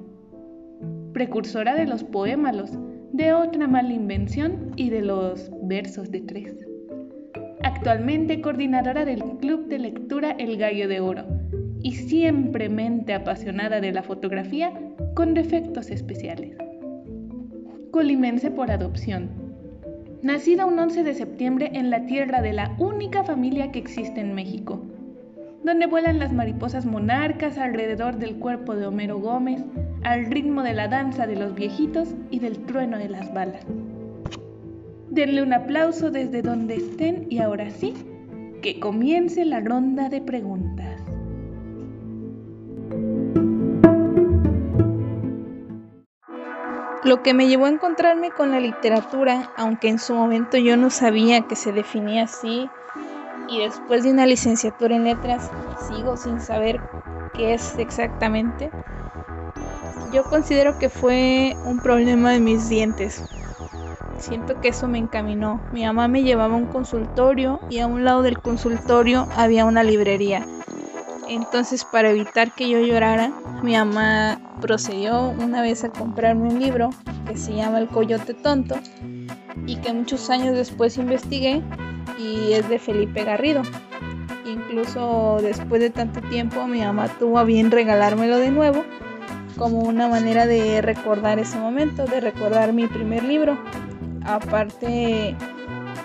[1.13, 2.73] Precursora de los poémalos,
[3.13, 6.72] de otra mala invención y de los versos de tres.
[7.65, 11.25] Actualmente coordinadora del Club de Lectura El Gallo de Oro
[11.83, 14.73] y siempre mente apasionada de la fotografía
[15.15, 16.57] con defectos especiales.
[17.91, 19.43] Colimense por adopción
[20.23, 24.35] nacida un 11 de septiembre en la tierra de la única familia que existe en
[24.35, 24.81] México,
[25.65, 29.65] donde vuelan las mariposas monarcas alrededor del cuerpo de Homero Gómez,
[30.05, 33.67] al ritmo de la danza de los viejitos y del trueno de las balas.
[35.13, 37.93] Denle un aplauso desde donde estén y ahora sí,
[38.63, 41.03] que comience la ronda de preguntas.
[47.05, 50.89] Lo que me llevó a encontrarme con la literatura, aunque en su momento yo no
[50.89, 52.71] sabía que se definía así,
[53.51, 55.51] y después de una licenciatura en letras
[55.89, 56.81] sigo sin saber
[57.35, 58.71] qué es exactamente,
[60.11, 63.23] yo considero que fue un problema de mis dientes.
[64.23, 65.61] Siento que eso me encaminó.
[65.73, 69.83] Mi mamá me llevaba a un consultorio y a un lado del consultorio había una
[69.83, 70.47] librería.
[71.29, 73.33] Entonces, para evitar que yo llorara,
[73.65, 76.91] mi mamá procedió una vez a comprarme un libro
[77.27, 78.77] que se llama El Coyote Tonto
[79.67, 81.61] y que muchos años después investigué
[82.17, 83.63] y es de Felipe Garrido.
[84.47, 88.85] Incluso después de tanto tiempo mi mamá tuvo a bien regalármelo de nuevo
[89.57, 93.59] como una manera de recordar ese momento, de recordar mi primer libro.
[94.25, 95.37] Aparte,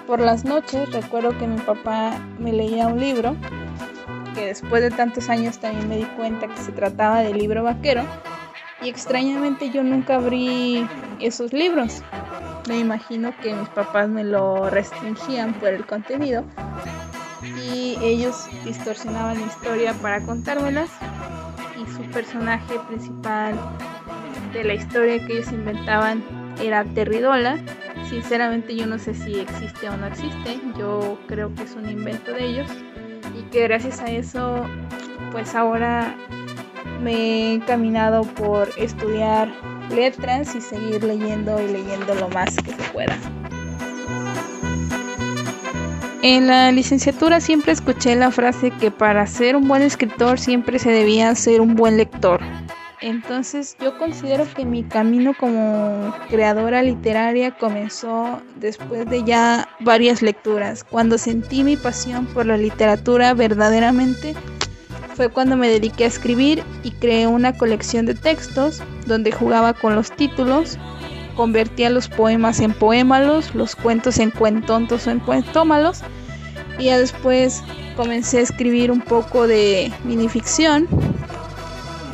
[0.05, 3.35] por las noches recuerdo que mi papá me leía un libro
[4.35, 8.03] que después de tantos años también me di cuenta que se trataba de libro vaquero
[8.81, 10.87] y extrañamente yo nunca abrí
[11.19, 12.03] esos libros.
[12.67, 16.43] Me imagino que mis papás me lo restringían por el contenido
[17.71, 20.89] y ellos distorsionaban la historia para contármelas
[21.81, 23.55] y su personaje principal
[24.53, 26.23] de la historia que ellos inventaban
[26.61, 27.57] era Terridola.
[28.09, 32.31] Sinceramente yo no sé si existe o no existe, yo creo que es un invento
[32.31, 32.67] de ellos
[33.37, 34.65] y que gracias a eso
[35.31, 36.15] pues ahora
[37.01, 39.49] me he encaminado por estudiar
[39.89, 43.17] letras y seguir leyendo y leyendo lo más que se pueda.
[46.23, 50.89] En la licenciatura siempre escuché la frase que para ser un buen escritor siempre se
[50.89, 52.41] debía ser un buen lector.
[52.99, 60.83] Entonces yo considero que mi camino como creadora literaria comenzó después de ya varias lecturas.
[60.83, 64.35] Cuando sentí mi pasión por la literatura verdaderamente
[65.13, 69.93] fue cuando me dediqué a escribir y creé una colección de textos donde jugaba con
[69.93, 70.79] los títulos,
[71.35, 76.01] convertía los poemas en poémalos, los cuentos en cuentontos o en cuentómalos
[76.79, 77.63] y ya después
[77.95, 80.87] comencé a escribir un poco de minificción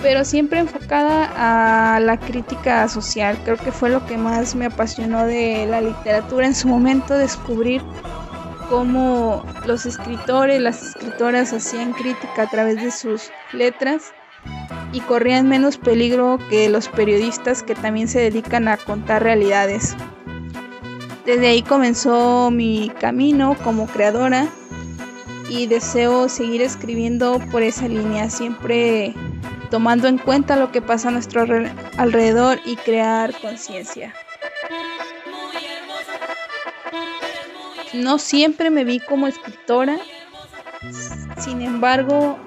[0.04, 3.40] pero siempre enfocada a la crítica social.
[3.46, 7.82] Creo que fue lo que más me apasionó de la literatura en su momento, descubrir
[8.70, 14.12] cómo los escritores, las escritoras hacían crítica a través de sus letras
[14.92, 19.96] y corrían menos peligro que los periodistas que también se dedican a contar realidades.
[21.26, 24.50] Desde ahí comenzó mi camino como creadora
[25.50, 29.16] y deseo seguir escribiendo por esa línea, siempre
[29.74, 31.42] tomando en cuenta lo que pasa a nuestro
[31.98, 34.14] alrededor y crear conciencia.
[37.92, 39.98] No siempre me vi como escritora,
[41.40, 42.38] sin embargo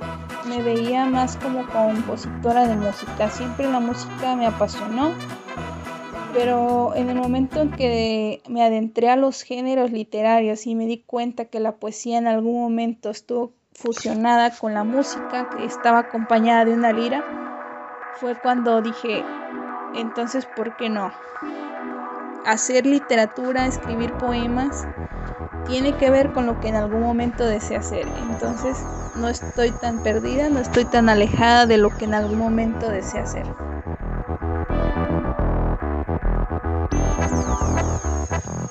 [0.45, 3.29] me veía más como compositora de música.
[3.29, 5.13] Siempre la música me apasionó,
[6.33, 10.99] pero en el momento en que me adentré a los géneros literarios y me di
[10.99, 16.65] cuenta que la poesía en algún momento estuvo fusionada con la música que estaba acompañada
[16.65, 17.25] de una lira,
[18.21, 19.25] fue cuando dije,
[19.95, 21.13] entonces, ¿por qué no?
[22.45, 24.87] Hacer literatura, escribir poemas,
[25.67, 28.07] tiene que ver con lo que en algún momento deseo hacer.
[28.31, 28.79] Entonces,
[29.17, 33.25] no estoy tan perdida, no estoy tan alejada de lo que en algún momento deseo
[33.25, 33.47] hacer.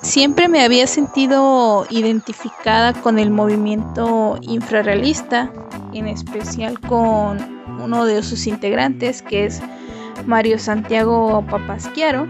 [0.06, 5.52] Siempre me había sentido identificada con el movimiento infrarrealista,
[5.92, 7.38] en especial con
[7.82, 9.60] uno de sus integrantes, que es
[10.24, 12.28] Mario Santiago Papasquiaro.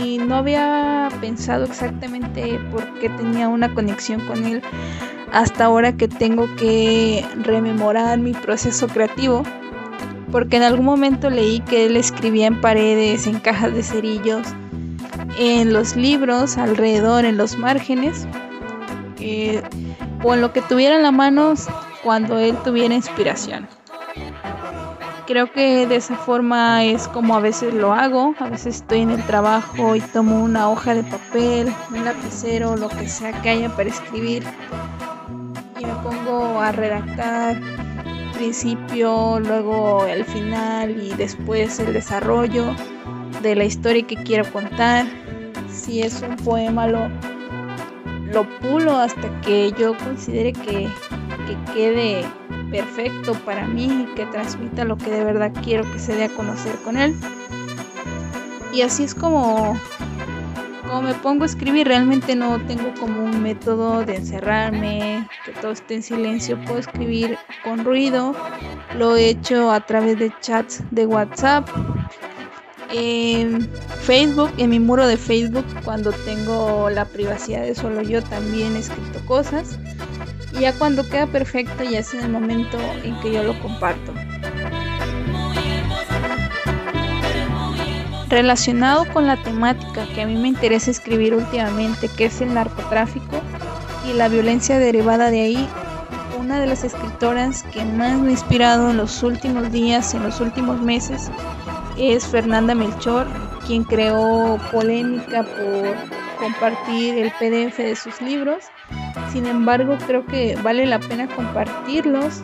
[0.00, 4.62] Y no había pensado exactamente por qué tenía una conexión con él
[5.32, 9.42] hasta ahora que tengo que rememorar mi proceso creativo.
[10.32, 14.48] Porque en algún momento leí que él escribía en paredes, en cajas de cerillos,
[15.38, 18.26] en los libros, alrededor, en los márgenes,
[19.20, 19.62] eh,
[20.22, 21.54] o en lo que tuviera en la mano
[22.02, 23.68] cuando él tuviera inspiración.
[25.26, 29.10] Creo que de esa forma es como a veces lo hago, a veces estoy en
[29.10, 33.68] el trabajo y tomo una hoja de papel, un lapicero, lo que sea que haya
[33.74, 34.44] para escribir
[35.80, 37.60] y me pongo a redactar
[38.36, 42.74] principio, luego el final y después el desarrollo
[43.42, 45.06] de la historia que quiero contar.
[45.76, 47.08] Si es un poema lo,
[48.32, 50.88] lo pulo hasta que yo considere que,
[51.46, 52.24] que quede
[52.70, 56.28] perfecto para mí y que transmita lo que de verdad quiero que se dé a
[56.30, 57.14] conocer con él.
[58.72, 59.78] Y así es como,
[60.86, 61.86] como me pongo a escribir.
[61.86, 66.58] Realmente no tengo como un método de encerrarme, que todo esté en silencio.
[66.64, 68.34] Puedo escribir con ruido.
[68.96, 71.68] Lo he hecho a través de chats de WhatsApp
[72.92, 73.68] en
[74.02, 78.80] Facebook, en mi muro de Facebook, cuando tengo la privacidad de solo yo, también he
[78.80, 79.78] escrito cosas.
[80.52, 84.12] Y ya cuando queda perfecto, ya es en el momento en que yo lo comparto.
[88.28, 93.40] Relacionado con la temática que a mí me interesa escribir últimamente, que es el narcotráfico
[94.08, 95.68] y la violencia derivada de ahí,
[96.38, 100.40] una de las escritoras que más me ha inspirado en los últimos días, en los
[100.40, 101.30] últimos meses,
[101.98, 103.26] es Fernanda Melchor,
[103.66, 105.94] quien creó polémica por
[106.38, 108.64] compartir el PDF de sus libros.
[109.32, 112.42] Sin embargo, creo que vale la pena compartirlos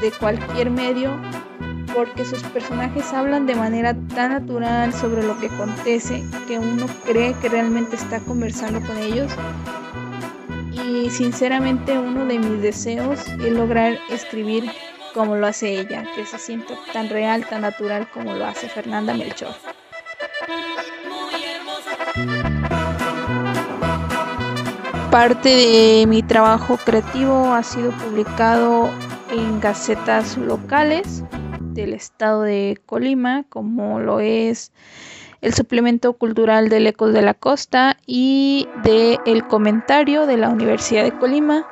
[0.00, 1.10] de cualquier medio
[1.94, 7.34] porque sus personajes hablan de manera tan natural sobre lo que acontece que uno cree
[7.40, 9.30] que realmente está conversando con ellos.
[10.72, 14.70] Y sinceramente uno de mis deseos es lograr escribir
[15.14, 19.14] como lo hace ella, que se siente tan real, tan natural como lo hace Fernanda
[19.14, 19.54] Melchor.
[25.10, 28.90] Parte de mi trabajo creativo ha sido publicado
[29.30, 31.22] en gacetas locales
[31.60, 34.72] del estado de Colima, como lo es
[35.40, 41.04] el suplemento cultural del Ecos de la Costa y de El Comentario de la Universidad
[41.04, 41.66] de Colima,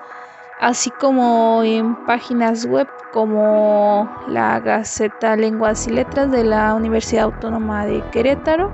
[0.62, 7.84] así como en páginas web como la Gaceta Lenguas y Letras de la Universidad Autónoma
[7.84, 8.70] de Querétaro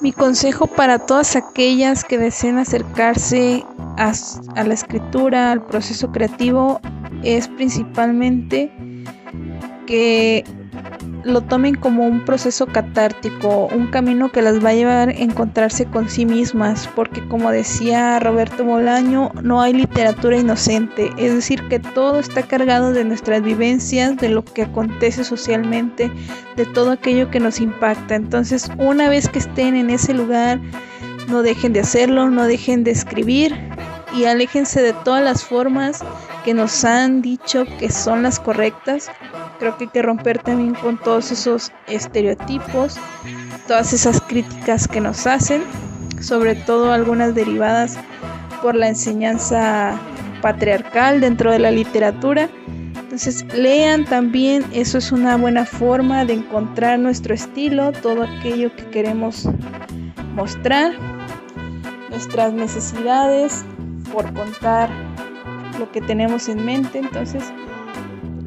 [0.00, 3.66] Mi consejo para todas aquellas que deseen acercarse
[3.98, 4.14] a,
[4.56, 6.80] a la escritura, al proceso creativo,
[7.22, 8.72] es principalmente
[9.86, 10.44] que
[11.24, 15.86] lo tomen como un proceso catártico, un camino que las va a llevar a encontrarse
[15.86, 21.78] con sí mismas, porque como decía Roberto Bolaño, no hay literatura inocente, es decir, que
[21.78, 26.10] todo está cargado de nuestras vivencias, de lo que acontece socialmente,
[26.56, 28.14] de todo aquello que nos impacta.
[28.14, 30.60] Entonces, una vez que estén en ese lugar,
[31.28, 33.58] no dejen de hacerlo, no dejen de escribir
[34.14, 36.04] y aléjense de todas las formas
[36.44, 39.10] que nos han dicho que son las correctas
[39.64, 42.98] Creo que hay que romper también con todos esos estereotipos,
[43.66, 45.62] todas esas críticas que nos hacen,
[46.20, 47.96] sobre todo algunas derivadas
[48.60, 49.98] por la enseñanza
[50.42, 52.50] patriarcal dentro de la literatura.
[52.94, 58.84] Entonces lean también, eso es una buena forma de encontrar nuestro estilo, todo aquello que
[58.90, 59.48] queremos
[60.34, 60.92] mostrar,
[62.10, 63.64] nuestras necesidades
[64.12, 64.90] por contar
[65.78, 66.98] lo que tenemos en mente.
[66.98, 67.42] Entonces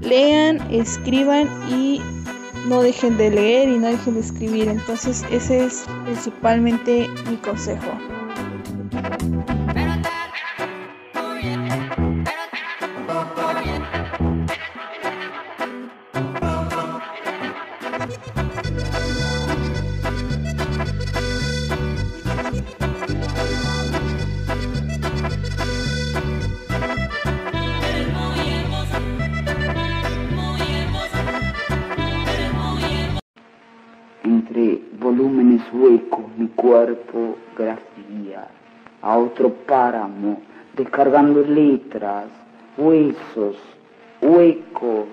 [0.07, 2.01] lean, escriban y
[2.67, 4.67] no dejen de leer y no dejen de escribir.
[4.67, 8.16] Entonces ese es principalmente mi consejo.
[39.07, 40.41] A otro páramo,
[40.75, 42.25] descargando letras,
[42.77, 43.55] huesos,
[44.21, 45.07] huecos.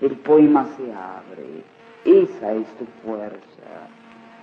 [0.00, 1.64] El poema se abre,
[2.04, 3.88] esa es tu fuerza.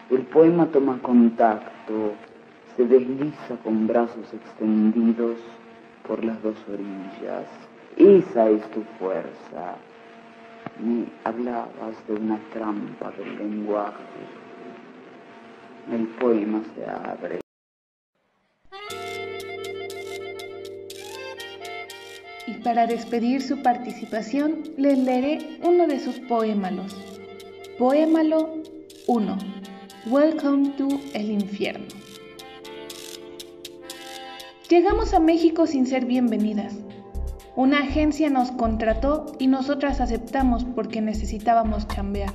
[0.09, 2.11] El poema toma contacto,
[2.75, 5.38] se desliza con brazos extendidos
[6.05, 7.47] por las dos orillas.
[7.95, 9.77] Esa es tu fuerza.
[10.84, 14.03] Me hablabas de una trampa del lenguaje.
[15.89, 17.42] El poema se abre.
[22.45, 26.95] Y para despedir su participación, les leeré uno de sus poémalos.
[27.79, 28.61] Poémalo
[29.07, 29.37] 1.
[30.07, 31.85] Welcome to el infierno.
[34.69, 36.73] Llegamos a México sin ser bienvenidas.
[37.55, 42.33] Una agencia nos contrató y nosotras aceptamos porque necesitábamos chambear.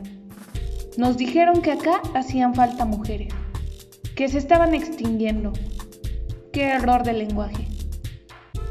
[0.96, 3.34] Nos dijeron que acá hacían falta mujeres,
[4.14, 5.52] que se estaban extinguiendo.
[6.52, 7.77] Qué error de lenguaje.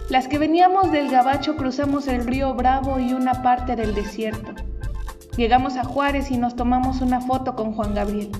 [0.09, 4.53] Las que veníamos del Gabacho cruzamos el río Bravo y una parte del desierto.
[5.35, 8.31] Llegamos a Juárez y nos tomamos una foto con Juan Gabriel.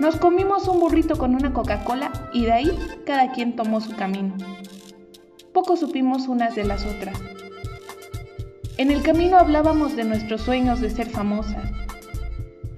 [0.00, 4.34] Nos comimos un burrito con una Coca-Cola y de ahí cada quien tomó su camino.
[5.52, 7.18] Poco supimos unas de las otras.
[8.78, 11.70] En el camino hablábamos de nuestros sueños de ser famosas.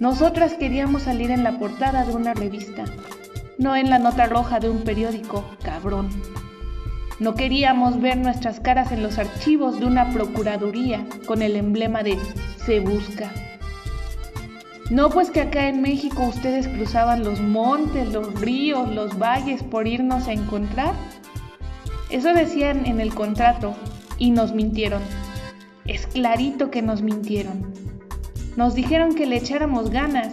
[0.01, 2.87] Nosotras queríamos salir en la portada de una revista,
[3.59, 6.09] no en la nota roja de un periódico, cabrón.
[7.21, 12.19] No queríamos ver nuestras caras en los archivos de una procuraduría con el emblema de
[12.65, 13.31] Se Busca.
[14.89, 19.87] No, pues que acá en México ustedes cruzaban los montes, los ríos, los valles por
[19.87, 20.95] irnos a encontrar.
[22.09, 23.75] Eso decían en el contrato
[24.17, 25.03] y nos mintieron.
[25.85, 27.71] Es clarito que nos mintieron.
[28.57, 30.33] Nos dijeron que le echáramos ganas,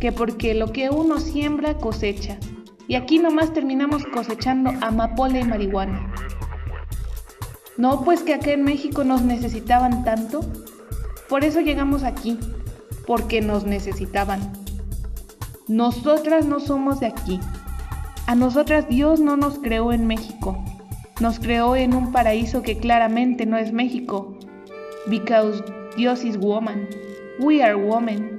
[0.00, 2.36] que porque lo que uno siembra cosecha.
[2.88, 6.12] Y aquí nomás terminamos cosechando amapola y marihuana.
[7.78, 10.40] No, pues que acá en México nos necesitaban tanto.
[11.28, 12.38] Por eso llegamos aquí,
[13.06, 14.40] porque nos necesitaban.
[15.68, 17.38] Nosotras no somos de aquí.
[18.26, 20.56] A nosotras Dios no nos creó en México.
[21.20, 24.38] Nos creó en un paraíso que claramente no es México.
[25.06, 25.62] Because
[25.96, 26.88] Dios is woman.
[27.40, 28.38] We are women.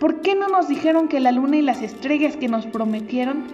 [0.00, 3.44] ¿Por qué no nos dijeron que la luna y las estrellas que nos prometieron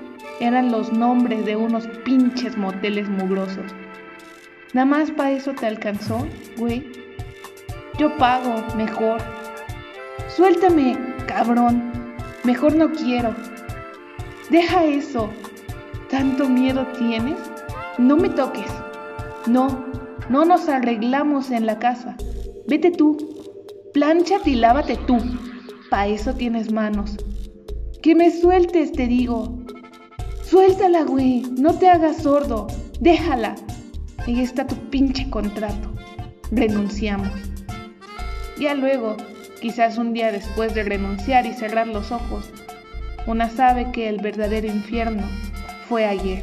[0.40, 3.72] eran los nombres de unos pinches moteles mugrosos?
[4.74, 6.26] ¿Nada más para eso te alcanzó,
[6.58, 6.84] güey?
[7.96, 9.20] Yo pago, mejor.
[10.26, 10.98] Suéltame,
[11.28, 11.92] cabrón.
[12.42, 13.36] Mejor no quiero.
[14.50, 15.30] Deja eso.
[16.10, 17.38] ¿Tanto miedo tienes?
[17.98, 18.70] No me toques.
[19.46, 19.86] No,
[20.28, 22.16] no nos arreglamos en la casa.
[22.66, 23.16] Vete tú.
[23.92, 25.18] Plánchate y lávate tú.
[25.88, 27.16] Pa' eso tienes manos.
[28.02, 29.56] Que me sueltes, te digo.
[30.42, 31.42] Suéltala, güey.
[31.58, 32.66] No te hagas sordo.
[32.98, 33.54] Déjala.
[34.26, 35.92] Ahí está tu pinche contrato.
[36.50, 37.28] Renunciamos.
[38.58, 39.16] Ya luego,
[39.60, 42.50] quizás un día después de renunciar y cerrar los ojos,
[43.26, 45.24] una sabe que el verdadero infierno
[45.88, 46.42] fue ayer.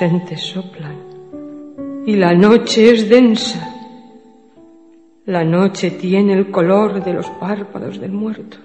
[0.00, 0.96] Soplan
[2.06, 3.60] y la noche es densa.
[5.26, 8.56] La noche tiene el color de los párpados del muerto.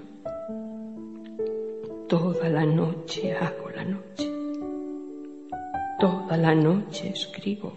[2.08, 4.32] Toda la noche hago la noche.
[6.00, 7.74] Toda la noche escribo.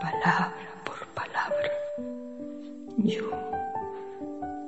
[0.00, 1.70] Palabra por palabra.
[2.96, 3.30] Yo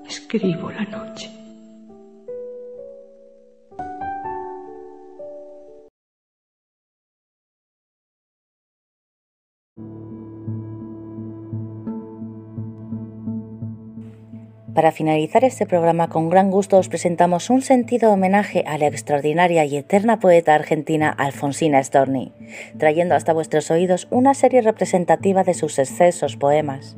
[0.06, 1.28] escribo la noche.
[14.74, 19.64] Para finalizar este programa, con gran gusto os presentamos un sentido homenaje a la extraordinaria
[19.64, 22.32] y eterna poeta argentina Alfonsina Storni,
[22.78, 26.96] trayendo hasta vuestros oídos una serie representativa de sus excesos poemas.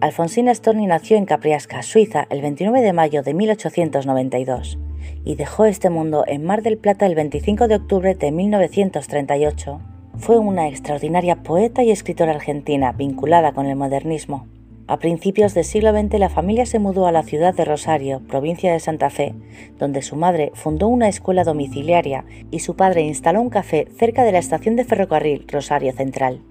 [0.00, 4.78] Alfonsina Storni nació en Capriasca, Suiza, el 29 de mayo de 1892
[5.24, 9.80] y dejó este mundo en Mar del Plata el 25 de octubre de 1938.
[10.20, 14.46] Fue una extraordinaria poeta y escritora argentina vinculada con el modernismo.
[14.86, 18.70] A principios del siglo XX la familia se mudó a la ciudad de Rosario, provincia
[18.70, 19.34] de Santa Fe,
[19.78, 24.32] donde su madre fundó una escuela domiciliaria y su padre instaló un café cerca de
[24.32, 26.42] la estación de ferrocarril Rosario Central.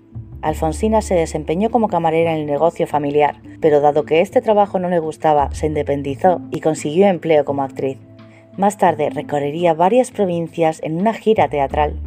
[0.41, 4.89] Alfonsina se desempeñó como camarera en el negocio familiar, pero dado que este trabajo no
[4.89, 7.99] le gustaba, se independizó y consiguió empleo como actriz.
[8.57, 11.99] Más tarde recorrería varias provincias en una gira teatral.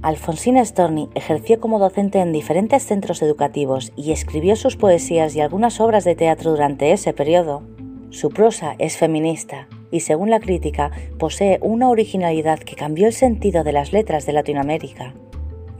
[0.00, 5.80] Alfonsina Storni ejerció como docente en diferentes centros educativos y escribió sus poesías y algunas
[5.80, 7.62] obras de teatro durante ese periodo.
[8.10, 13.64] Su prosa es feminista y, según la crítica, posee una originalidad que cambió el sentido
[13.64, 15.14] de las letras de Latinoamérica.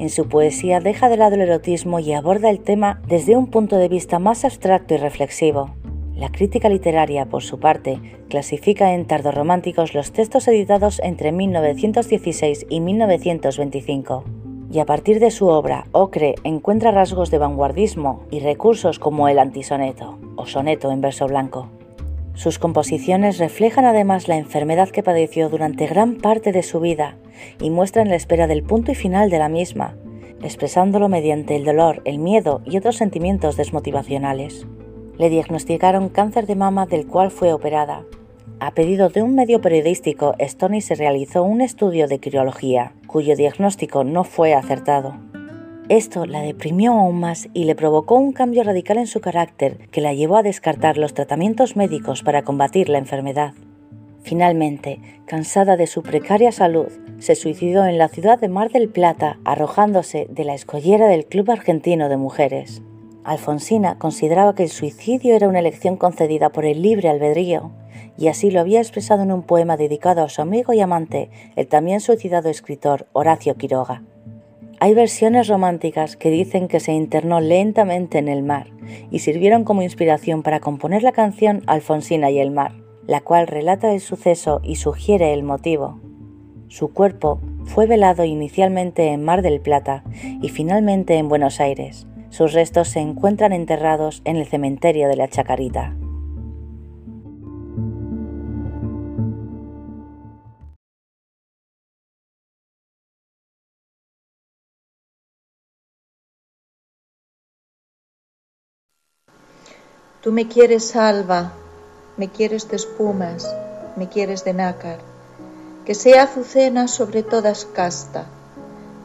[0.01, 3.77] En su poesía deja de lado el erotismo y aborda el tema desde un punto
[3.77, 5.71] de vista más abstracto y reflexivo.
[6.19, 12.81] La crítica literaria, por su parte, clasifica en tardorrománticos los textos editados entre 1916 y
[12.81, 14.25] 1925,
[14.73, 19.39] y a partir de su obra, Ocre encuentra rasgos de vanguardismo y recursos como el
[19.39, 21.69] antisoneto, o soneto en verso blanco.
[22.35, 27.17] Sus composiciones reflejan además la enfermedad que padeció durante gran parte de su vida
[27.61, 29.95] y muestran la espera del punto y final de la misma,
[30.43, 34.67] expresándolo mediante el dolor, el miedo y otros sentimientos desmotivacionales
[35.19, 38.05] le diagnosticaron cáncer de mama del cual fue operada.
[38.61, 44.03] A pedido de un medio periodístico, Stoney se realizó un estudio de criología, cuyo diagnóstico
[44.05, 45.17] no fue acertado.
[45.89, 50.01] Esto la deprimió aún más y le provocó un cambio radical en su carácter que
[50.01, 53.55] la llevó a descartar los tratamientos médicos para combatir la enfermedad.
[54.23, 56.89] Finalmente, cansada de su precaria salud,
[57.19, 61.51] se suicidó en la ciudad de Mar del Plata arrojándose de la escollera del Club
[61.51, 62.83] Argentino de Mujeres.
[63.29, 67.73] Alfonsina consideraba que el suicidio era una elección concedida por el libre albedrío,
[68.17, 71.67] y así lo había expresado en un poema dedicado a su amigo y amante, el
[71.67, 74.03] también suicidado escritor Horacio Quiroga.
[74.81, 78.69] Hay versiones románticas que dicen que se internó lentamente en el mar
[79.11, 82.73] y sirvieron como inspiración para componer la canción Alfonsina y el mar,
[83.07, 86.01] la cual relata el suceso y sugiere el motivo.
[86.69, 90.03] Su cuerpo fue velado inicialmente en Mar del Plata
[90.41, 95.29] y finalmente en Buenos Aires, sus restos se encuentran enterrados en el cementerio de la
[95.29, 95.95] Chacarita.
[110.23, 111.53] Tú me quieres alba,
[112.17, 113.57] me quieres de espumas,
[113.97, 114.99] me quieres de nácar,
[115.87, 118.27] que sea azucena sobre todas casta,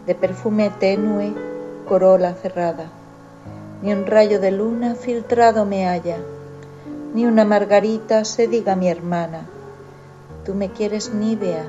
[0.05, 1.33] de perfume tenue,
[1.87, 2.91] corola cerrada
[3.83, 6.17] ni un rayo de luna filtrado me haya,
[7.13, 9.41] ni una margarita se diga mi hermana.
[10.45, 11.65] Tú me quieres nívea,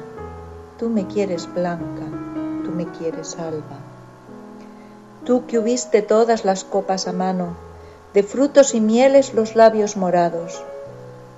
[0.79, 2.07] tú me quieres blanca,
[2.65, 3.79] tú me quieres alba.
[5.25, 7.57] Tú que hubiste todas las copas a mano,
[8.15, 10.63] de frutos y mieles los labios morados,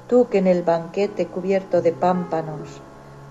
[0.08, 2.68] tú que en el banquete cubierto de pámpanos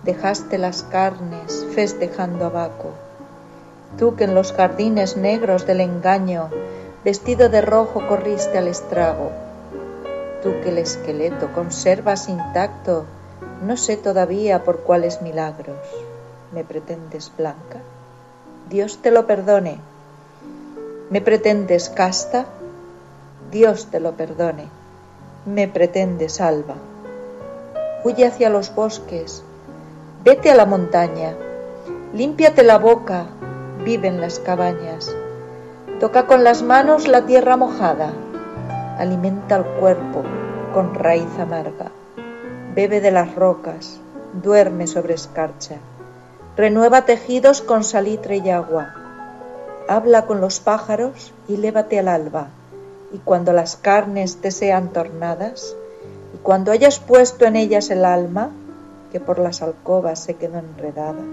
[0.03, 2.89] dejaste las carnes festejando a Baco,
[3.99, 6.49] tú que en los jardines negros del engaño
[7.05, 9.31] vestido de rojo corriste al estrago.
[10.41, 13.05] Tú que el esqueleto conservas intacto,
[13.61, 15.77] no sé todavía por cuáles milagros
[16.51, 17.79] me pretendes blanca.
[18.69, 19.77] Dios te lo perdone.
[21.11, 22.45] ¿Me pretendes casta?
[23.51, 24.67] Dios te lo perdone.
[25.45, 26.73] ¿Me pretendes alba?
[28.03, 29.43] Huye hacia los bosques,
[30.23, 31.35] vete a la montaña,
[32.15, 33.27] límpiate la boca,
[33.83, 35.15] vive en las cabañas
[35.99, 38.11] Toca con las manos la tierra mojada,
[38.97, 40.23] alimenta el cuerpo
[40.73, 41.89] con raíz amarga,
[42.75, 44.01] bebe de las rocas,
[44.33, 45.77] duerme sobre escarcha,
[46.57, 48.93] renueva tejidos con salitre y agua,
[49.87, 52.47] habla con los pájaros y lévate al alba,
[53.13, 55.77] y cuando las carnes te sean tornadas,
[56.33, 58.49] y cuando hayas puesto en ellas el alma,
[59.13, 61.23] que por las alcobas se quedó enredada,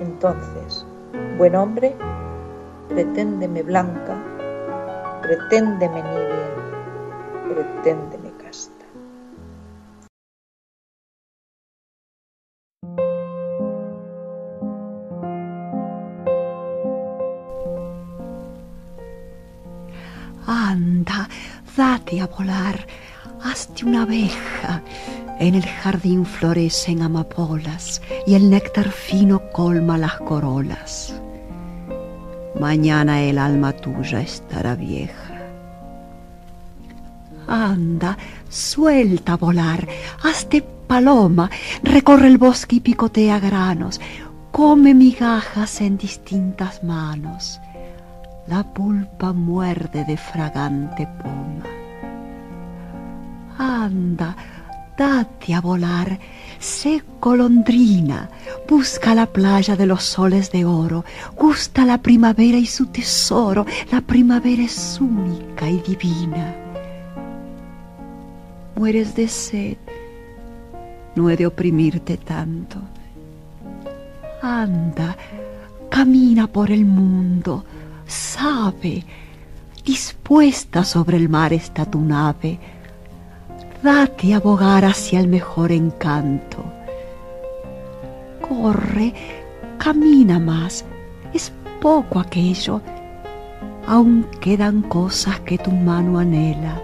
[0.00, 0.86] entonces,
[1.38, 1.96] buen hombre,
[2.90, 4.16] preténdeme blanca,
[5.22, 6.48] preténdeme nibia,
[7.48, 8.84] preténdeme casta.
[20.46, 21.28] Anda,
[21.76, 22.86] date a volar,
[23.42, 24.82] hazte una abeja.
[25.38, 31.19] En el jardín florecen amapolas y el néctar fino colma las corolas.
[32.60, 35.32] Mañana el alma tuya estará vieja.
[37.48, 38.18] Anda,
[38.50, 39.88] suelta volar,
[40.22, 41.48] hazte paloma,
[41.82, 43.98] recorre el bosque y picotea granos,
[44.52, 47.58] come migajas en distintas manos.
[48.46, 51.64] La pulpa muerde de fragante poma.
[53.56, 54.36] Anda,
[55.00, 56.18] date a volar,
[56.58, 58.28] sé golondrina,
[58.68, 61.06] busca la playa de los soles de oro,
[61.38, 66.54] gusta la primavera y su tesoro, la primavera es única y divina.
[68.76, 69.78] Mueres de sed,
[71.16, 72.76] no he de oprimirte tanto.
[74.42, 75.16] Anda,
[75.88, 77.64] camina por el mundo,
[78.06, 79.06] sabe,
[79.82, 82.79] dispuesta sobre el mar está tu nave,
[83.82, 86.64] date a bogar hacia el mejor encanto.
[88.46, 89.14] Corre,
[89.78, 90.84] camina más,
[91.32, 92.80] es poco aquello,
[93.86, 96.82] aún quedan cosas que tu mano anhela.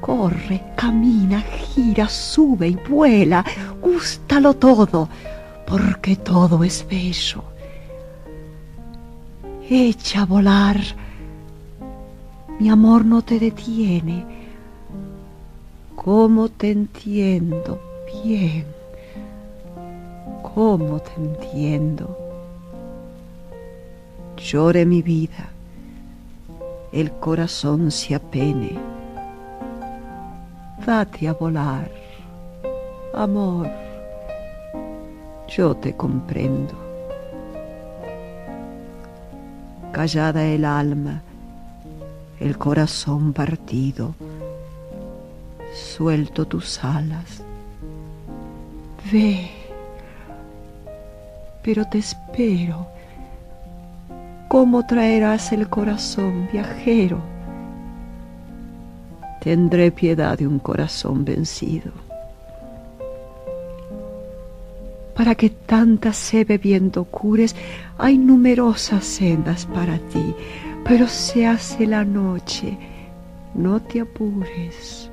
[0.00, 3.44] Corre, camina, gira, sube y vuela,
[3.82, 5.08] gústalo todo,
[5.66, 7.42] porque todo es bello.
[9.68, 10.80] Echa a volar,
[12.58, 14.39] mi amor no te detiene
[16.02, 17.78] cómo te entiendo
[18.24, 18.64] bien,
[20.54, 22.16] cómo te entiendo.
[24.38, 25.50] Llore mi vida,
[26.92, 28.78] el corazón se apene.
[30.86, 31.90] Date a volar,
[33.12, 33.68] amor,
[35.48, 36.72] yo te comprendo.
[39.92, 41.20] Callada el alma,
[42.38, 44.14] el corazón partido
[45.72, 47.42] suelto tus alas.
[49.12, 49.50] Ve,
[51.62, 52.86] pero te espero.
[54.48, 57.20] ¿Cómo traerás el corazón viajero?
[59.40, 61.92] Tendré piedad de un corazón vencido.
[65.14, 67.54] Para que tanta sed bebiendo cures,
[67.98, 70.34] hay numerosas sendas para ti,
[70.84, 72.76] pero se hace la noche,
[73.54, 75.09] no te apures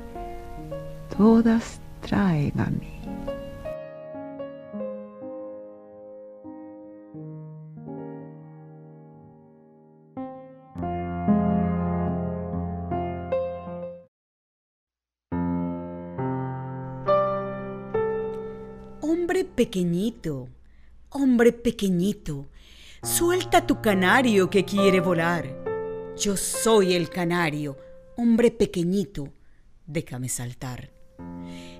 [2.56, 3.00] a mí.
[19.00, 20.48] Hombre pequeñito,
[21.10, 22.46] hombre pequeñito,
[23.02, 26.14] suelta tu canario que quiere volar.
[26.16, 27.76] Yo soy el canario,
[28.16, 29.32] hombre pequeñito,
[29.84, 30.97] déjame saltar.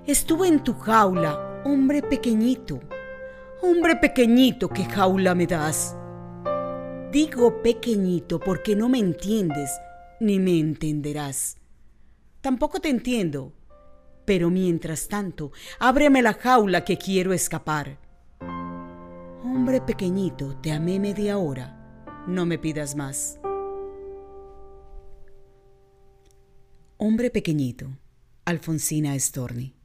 [0.09, 2.79] Estuve en tu jaula, hombre pequeñito.
[3.61, 5.95] Hombre pequeñito, ¿qué jaula me das?
[7.11, 9.69] Digo pequeñito porque no me entiendes
[10.19, 11.57] ni me entenderás.
[12.41, 13.53] Tampoco te entiendo,
[14.25, 17.99] pero mientras tanto, ábreme la jaula que quiero escapar.
[19.43, 23.39] Hombre pequeñito, te amé media hora, no me pidas más.
[26.97, 27.89] Hombre pequeñito,
[28.49, 29.75] Alfonsina Storni.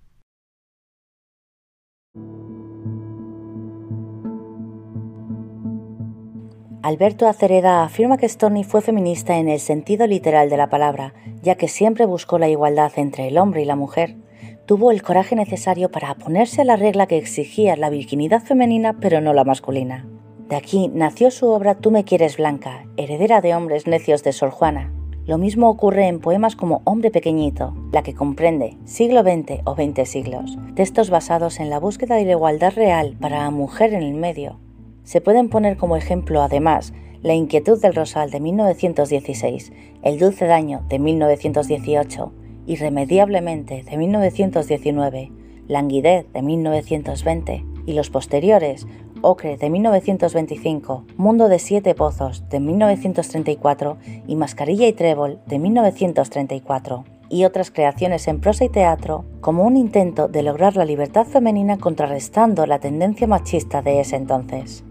[6.82, 11.12] Alberto Acereda afirma que Storni fue feminista en el sentido literal de la palabra,
[11.43, 14.16] ya que siempre buscó la igualdad entre el hombre y la mujer.
[14.65, 19.20] Tuvo el coraje necesario para oponerse a la regla que exigía la virginidad femenina pero
[19.20, 20.09] no la masculina.
[20.49, 24.49] De aquí nació su obra Tú me quieres blanca, heredera de hombres necios de Sor
[24.49, 24.91] Juana.
[25.26, 30.09] Lo mismo ocurre en poemas como Hombre Pequeñito, la que comprende siglo XX o XX
[30.09, 34.14] siglos, textos basados en la búsqueda de la igualdad real para la mujer en el
[34.14, 34.59] medio,
[35.05, 36.92] se pueden poner como ejemplo, además,
[37.22, 39.72] La inquietud del rosal de 1916,
[40.02, 42.32] El dulce daño de 1918,
[42.66, 45.32] Irremediablemente de 1919,
[45.66, 48.86] Languidez de 1920 y los posteriores,
[49.23, 53.97] Ocre de 1925, Mundo de Siete Pozos de 1934
[54.27, 59.77] y Mascarilla y Trébol de 1934 y otras creaciones en prosa y teatro como un
[59.77, 64.85] intento de lograr la libertad femenina contrarrestando la tendencia machista de ese entonces.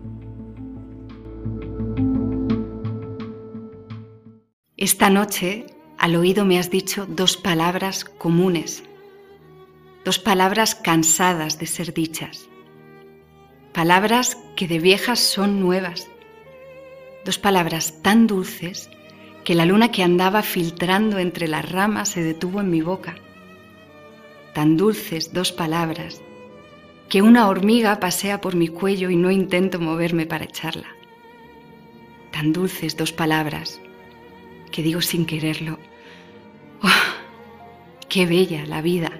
[4.75, 5.65] Esta noche
[5.97, 8.83] al oído me has dicho dos palabras comunes,
[10.03, 12.49] dos palabras cansadas de ser dichas,
[13.73, 16.07] palabras que de viejas son nuevas,
[17.25, 18.91] dos palabras tan dulces
[19.43, 23.15] que la luna que andaba filtrando entre las ramas se detuvo en mi boca,
[24.53, 26.21] tan dulces dos palabras
[27.09, 30.87] que una hormiga pasea por mi cuello y no intento moverme para echarla,
[32.31, 33.81] tan dulces dos palabras
[34.71, 35.79] que digo sin quererlo,
[36.83, 36.89] ¡oh,
[38.07, 39.11] qué bella la vida!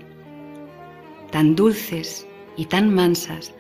[1.32, 3.56] Tan dulces y tan mansas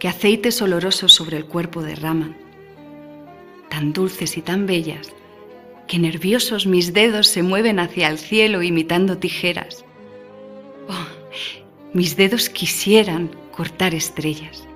[0.00, 2.36] que aceites olorosos sobre el cuerpo derraman.
[3.68, 5.12] Tan dulces y tan bellas
[5.86, 9.84] que nerviosos mis dedos se mueven hacia el cielo imitando tijeras.
[10.88, 11.06] ¡Oh,
[11.92, 14.66] mis dedos quisieran cortar estrellas.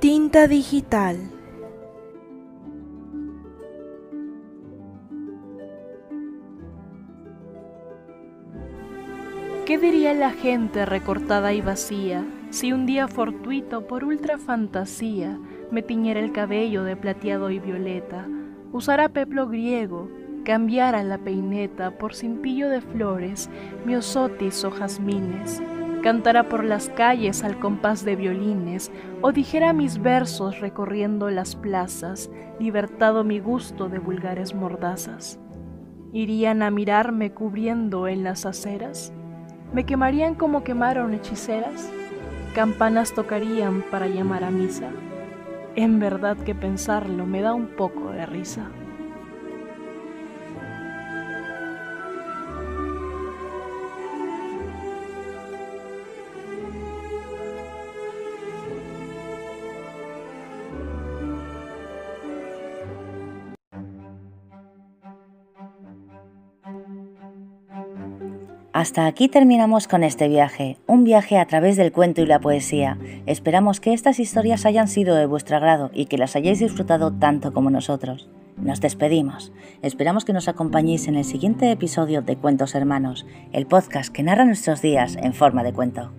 [0.00, 1.37] Tinta digital.
[9.68, 15.38] ¿Qué diría la gente recortada y vacía si un día fortuito por ultra fantasía
[15.70, 18.26] me tiñera el cabello de plateado y violeta,
[18.72, 20.08] usara peplo griego,
[20.42, 23.50] cambiara la peineta por cintillo de flores,
[23.84, 25.62] miosotis o jazmines,
[26.02, 28.90] cantara por las calles al compás de violines,
[29.20, 35.38] o dijera mis versos recorriendo las plazas, libertado mi gusto de vulgares mordazas.
[36.14, 39.12] ¿Irían a mirarme cubriendo en las aceras?
[39.72, 41.90] ¿Me quemarían como quemaron hechiceras?
[42.54, 44.88] ¿Campanas tocarían para llamar a misa?
[45.76, 48.70] En verdad que pensarlo me da un poco de risa.
[68.78, 72.96] Hasta aquí terminamos con este viaje, un viaje a través del cuento y la poesía.
[73.26, 77.52] Esperamos que estas historias hayan sido de vuestro agrado y que las hayáis disfrutado tanto
[77.52, 78.30] como nosotros.
[78.56, 79.52] Nos despedimos.
[79.82, 84.44] Esperamos que nos acompañéis en el siguiente episodio de Cuentos Hermanos, el podcast que narra
[84.44, 86.12] nuestros días en forma de cuento.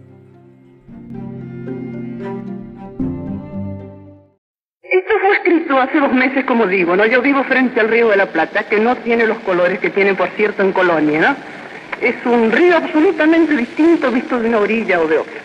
[4.82, 7.06] Esto fue escrito hace dos meses, como digo, ¿no?
[7.06, 10.14] Yo vivo frente al río de la Plata, que no tiene los colores que tiene,
[10.14, 11.60] por cierto, en Colonia, ¿no?
[12.02, 15.42] Es un río absolutamente distinto visto de una orilla o de otra.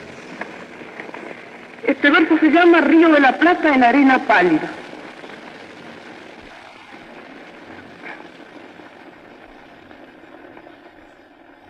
[1.87, 4.71] Este verso se llama Río de la Plata en arena pálida.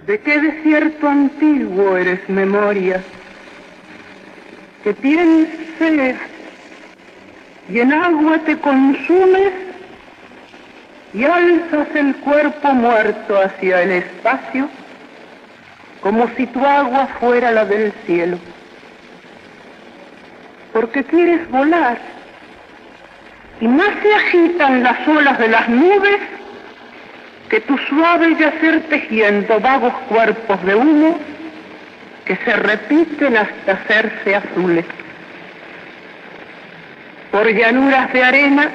[0.06, 3.02] ¿De qué desierto antiguo eres memoria?
[4.84, 5.48] Que tienes
[5.78, 6.16] sed
[7.70, 9.63] y en agua te consumes
[11.14, 14.68] y alzas el cuerpo muerto hacia el espacio
[16.00, 18.38] como si tu agua fuera la del cielo.
[20.72, 21.98] Porque quieres volar
[23.60, 26.18] y más se agitan las olas de las nubes
[27.48, 31.18] que tu suave yacer tejiendo vagos cuerpos de humo
[32.24, 34.84] que se repiten hasta hacerse azules.
[37.30, 38.70] Por llanuras de arena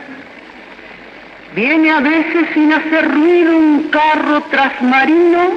[1.56, 5.54] Viene a veces sin hacer ruido un carro trasmarino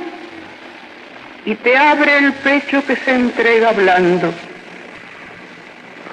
[1.44, 4.32] y te abre el pecho que se entrega blando.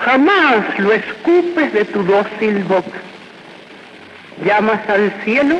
[0.03, 2.99] Jamás lo escupes de tu dócil boca.
[4.43, 5.59] Llamas al cielo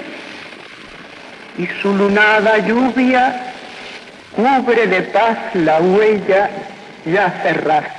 [1.58, 3.54] y su lunada lluvia
[4.36, 6.50] cubre de paz la huella
[7.06, 7.96] ya cerrada.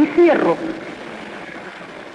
[0.00, 0.56] Y cierro.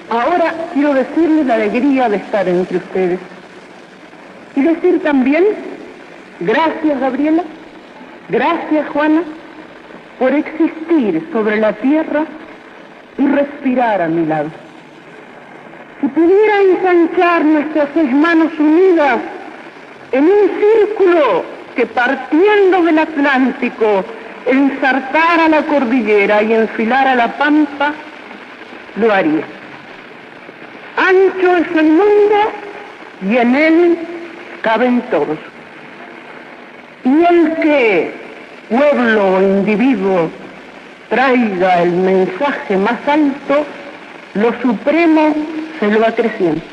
[0.10, 3.20] Ahora quiero decirles la alegría de estar entre ustedes.
[4.56, 5.46] Y decir también,
[6.40, 7.44] gracias Gabriela,
[8.30, 9.22] gracias Juana,
[10.18, 12.26] por existir sobre la tierra
[13.20, 14.50] y respirar a mi lado.
[16.02, 19.20] Si pudiera ensanchar nuestras seis manos unidas
[20.12, 21.44] en un círculo
[21.76, 24.04] que partiendo del Atlántico
[24.46, 27.94] ensartar la cordillera y enfilar a la pampa,
[28.96, 29.44] lo haría.
[30.98, 32.52] Ancho es el mundo
[33.30, 33.98] y en él
[34.62, 35.38] caben todos.
[37.04, 38.12] Y el que,
[38.70, 40.30] pueblo o individuo,
[41.10, 43.66] traiga el mensaje más alto,
[44.34, 45.36] lo supremo
[45.80, 46.66] se lo acrecienta.